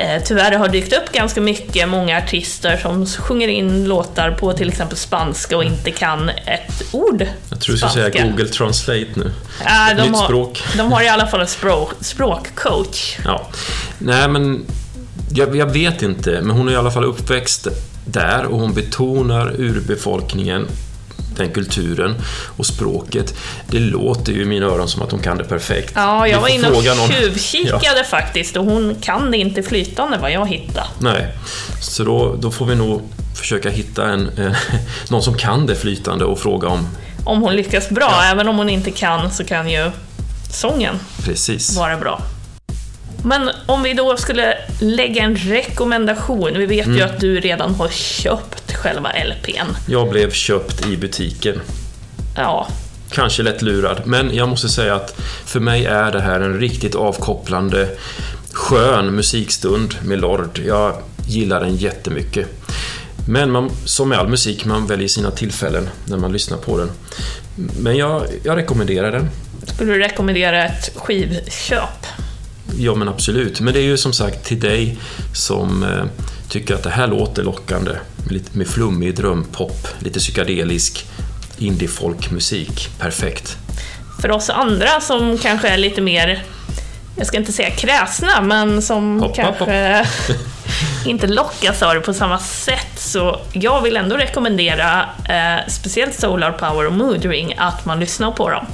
Eh, 0.00 0.22
tyvärr 0.24 0.52
har 0.52 0.68
dykt 0.68 0.92
upp 0.92 1.12
ganska 1.12 1.40
mycket 1.40 1.88
många 1.88 2.18
artister 2.18 2.76
som 2.76 3.06
sjunger 3.06 3.48
in 3.48 3.84
låtar 3.84 4.30
på 4.30 4.52
till 4.52 4.68
exempel 4.68 4.96
spanska 4.96 5.56
och 5.56 5.64
inte 5.64 5.90
kan 5.90 6.28
ett 6.28 6.82
ord 6.92 7.26
Jag 7.50 7.60
tror 7.60 7.72
du 7.72 7.78
ska 7.78 7.88
säga 7.88 8.24
Google 8.24 8.48
Translate 8.48 9.06
nu. 9.14 9.32
Äh, 9.64 9.90
ett 9.90 9.96
de 9.96 10.02
nytt 10.02 10.16
har, 10.16 10.24
språk. 10.24 10.62
De 10.76 10.92
har 10.92 11.02
i 11.02 11.08
alla 11.08 11.26
fall 11.26 11.40
en 11.40 11.46
språk, 11.46 11.92
språkcoach. 12.00 13.18
Ja. 13.24 13.48
Nej, 13.98 14.28
men 14.28 14.64
jag, 15.32 15.56
jag, 15.56 15.66
vet 15.66 16.02
inte, 16.02 16.40
men 16.42 16.56
hon 16.56 16.68
är 16.68 16.72
i 16.72 16.76
alla 16.76 16.90
fall 16.90 17.04
uppväxt 17.04 17.68
där 18.04 18.44
och 18.44 18.60
hon 18.60 18.74
betonar 18.74 19.54
urbefolkningen 19.58 20.66
den 21.36 21.50
kulturen 21.50 22.14
och 22.56 22.66
språket. 22.66 23.34
Det 23.66 23.78
låter 23.78 24.32
ju 24.32 24.42
i 24.42 24.44
mina 24.44 24.66
öron 24.66 24.88
som 24.88 25.02
att 25.02 25.10
hon 25.10 25.20
kan 25.20 25.38
det 25.38 25.44
perfekt. 25.44 25.92
Ja, 25.94 26.28
jag 26.28 26.40
var 26.40 26.48
inne 26.48 26.70
och 26.70 26.82
tjuvkikade 27.10 27.98
ja. 27.98 28.04
faktiskt 28.04 28.56
och 28.56 28.64
hon 28.64 28.96
kan 29.00 29.30
det 29.30 29.36
inte 29.36 29.62
flytande 29.62 30.18
vad 30.18 30.32
jag 30.32 30.48
hittade. 30.48 30.86
Nej, 30.98 31.26
så 31.80 32.04
då, 32.04 32.36
då 32.40 32.50
får 32.50 32.66
vi 32.66 32.74
nog 32.74 33.02
försöka 33.40 33.70
hitta 33.70 34.06
en, 34.06 34.30
en, 34.38 34.54
någon 35.08 35.22
som 35.22 35.34
kan 35.34 35.66
det 35.66 35.74
flytande 35.74 36.24
och 36.24 36.38
fråga 36.38 36.68
om... 36.68 36.88
Om 37.24 37.42
hon 37.42 37.56
lyckas 37.56 37.88
bra, 37.88 38.10
ja. 38.10 38.24
även 38.24 38.48
om 38.48 38.56
hon 38.56 38.68
inte 38.68 38.90
kan 38.90 39.30
så 39.30 39.44
kan 39.44 39.70
ju 39.70 39.90
sången 40.52 40.94
Precis. 41.24 41.76
vara 41.76 41.96
bra. 41.96 42.22
Men 43.24 43.50
om 43.66 43.82
vi 43.82 43.94
då 43.94 44.16
skulle 44.16 44.58
lägga 44.80 45.22
en 45.22 45.36
rekommendation. 45.36 46.58
Vi 46.58 46.66
vet 46.66 46.86
mm. 46.86 46.98
ju 46.98 47.02
att 47.02 47.20
du 47.20 47.40
redan 47.40 47.74
har 47.74 47.88
köpt 47.88 48.72
själva 48.72 49.10
LPn. 49.24 49.76
Jag 49.88 50.10
blev 50.10 50.30
köpt 50.30 50.86
i 50.86 50.96
butiken. 50.96 51.60
Ja. 52.36 52.68
kanske 53.10 53.42
lätt 53.42 53.62
lurad. 53.62 54.02
Men 54.04 54.34
jag 54.34 54.48
måste 54.48 54.68
säga 54.68 54.94
att 54.94 55.20
för 55.44 55.60
mig 55.60 55.84
är 55.84 56.12
det 56.12 56.20
här 56.20 56.40
en 56.40 56.60
riktigt 56.60 56.94
avkopplande, 56.94 57.88
skön 58.52 59.14
musikstund 59.14 59.94
med 60.02 60.20
Lord. 60.20 60.60
Jag 60.66 60.94
gillar 61.26 61.60
den 61.60 61.76
jättemycket. 61.76 62.46
Men 63.28 63.50
man, 63.50 63.70
som 63.84 64.08
med 64.08 64.18
all 64.18 64.28
musik, 64.28 64.64
man 64.64 64.86
väljer 64.86 65.08
sina 65.08 65.30
tillfällen 65.30 65.88
när 66.04 66.16
man 66.16 66.32
lyssnar 66.32 66.58
på 66.58 66.78
den. 66.78 66.90
Men 67.78 67.96
jag, 67.96 68.22
jag 68.42 68.56
rekommenderar 68.56 69.12
den. 69.12 69.30
Skulle 69.66 69.92
du 69.92 69.98
rekommendera 69.98 70.64
ett 70.64 70.92
skivköp? 70.96 72.06
Ja, 72.78 72.94
men 72.94 73.08
absolut. 73.08 73.60
Men 73.60 73.74
det 73.74 73.80
är 73.80 73.84
ju 73.84 73.96
som 73.96 74.12
sagt 74.12 74.44
till 74.44 74.60
dig 74.60 74.98
som 75.34 75.82
eh, 75.82 76.04
tycker 76.48 76.74
att 76.74 76.82
det 76.82 76.90
här 76.90 77.06
låter 77.06 77.42
lockande. 77.42 77.92
Med, 78.16 78.32
lite, 78.32 78.58
med 78.58 78.66
flummig 78.66 79.16
drömpop, 79.16 79.88
lite 79.98 80.18
psykedelisk 80.18 81.06
indie-folkmusik. 81.58 82.88
Perfekt. 82.98 83.56
För 84.20 84.30
oss 84.30 84.50
andra 84.50 85.00
som 85.00 85.38
kanske 85.38 85.68
är 85.68 85.76
lite 85.76 86.00
mer, 86.00 86.42
jag 87.16 87.26
ska 87.26 87.36
inte 87.36 87.52
säga 87.52 87.70
kräsna, 87.70 88.40
men 88.40 88.82
som 88.82 89.20
Hopp, 89.20 89.36
hopp, 89.36 89.58
kanske 89.58 90.06
inte 91.06 91.26
lockas 91.26 91.82
av 91.82 91.94
det 91.94 92.00
på 92.00 92.14
samma 92.14 92.38
sätt. 92.38 92.92
Så 92.96 93.40
jag 93.52 93.82
vill 93.82 93.96
ändå 93.96 94.16
rekommendera, 94.16 95.08
eh, 95.28 95.68
speciellt 95.68 96.20
Solar 96.20 96.52
Power 96.52 96.86
och 96.86 96.92
Mood 96.92 97.24
Ring, 97.24 97.54
att 97.58 97.84
man 97.84 98.00
lyssnar 98.00 98.30
på 98.30 98.50
dem. 98.50 98.66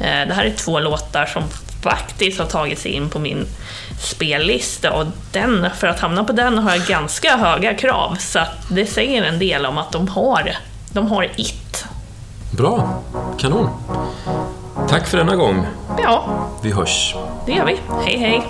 Eh, 0.00 0.28
det 0.28 0.34
här 0.34 0.44
är 0.44 0.54
två 0.56 0.80
låtar 0.80 1.26
som 1.26 1.42
faktiskt 1.82 2.38
har 2.38 2.46
tagit 2.46 2.78
sig 2.78 2.92
in 2.92 3.10
på 3.10 3.18
min 3.18 3.46
spellista 4.00 4.92
och 4.92 5.06
den, 5.32 5.66
för 5.78 5.86
att 5.86 6.00
hamna 6.00 6.24
på 6.24 6.32
den 6.32 6.58
har 6.58 6.70
jag 6.76 6.86
ganska 6.86 7.36
höga 7.36 7.74
krav. 7.74 8.16
Så 8.20 8.38
det 8.70 8.86
säger 8.86 9.22
en 9.22 9.38
del 9.38 9.66
om 9.66 9.78
att 9.78 9.92
de 9.92 10.08
har, 10.08 10.52
de 10.92 11.06
har 11.06 11.28
it. 11.36 11.84
Bra, 12.50 13.02
kanon. 13.38 13.68
Tack 14.88 15.06
för 15.06 15.18
denna 15.18 15.36
gång. 15.36 15.66
Ja, 16.02 16.24
Vi 16.62 16.72
hörs. 16.72 17.14
det 17.46 17.52
gör 17.52 17.64
vi. 17.66 17.76
Hej 18.04 18.18
hej! 18.18 18.42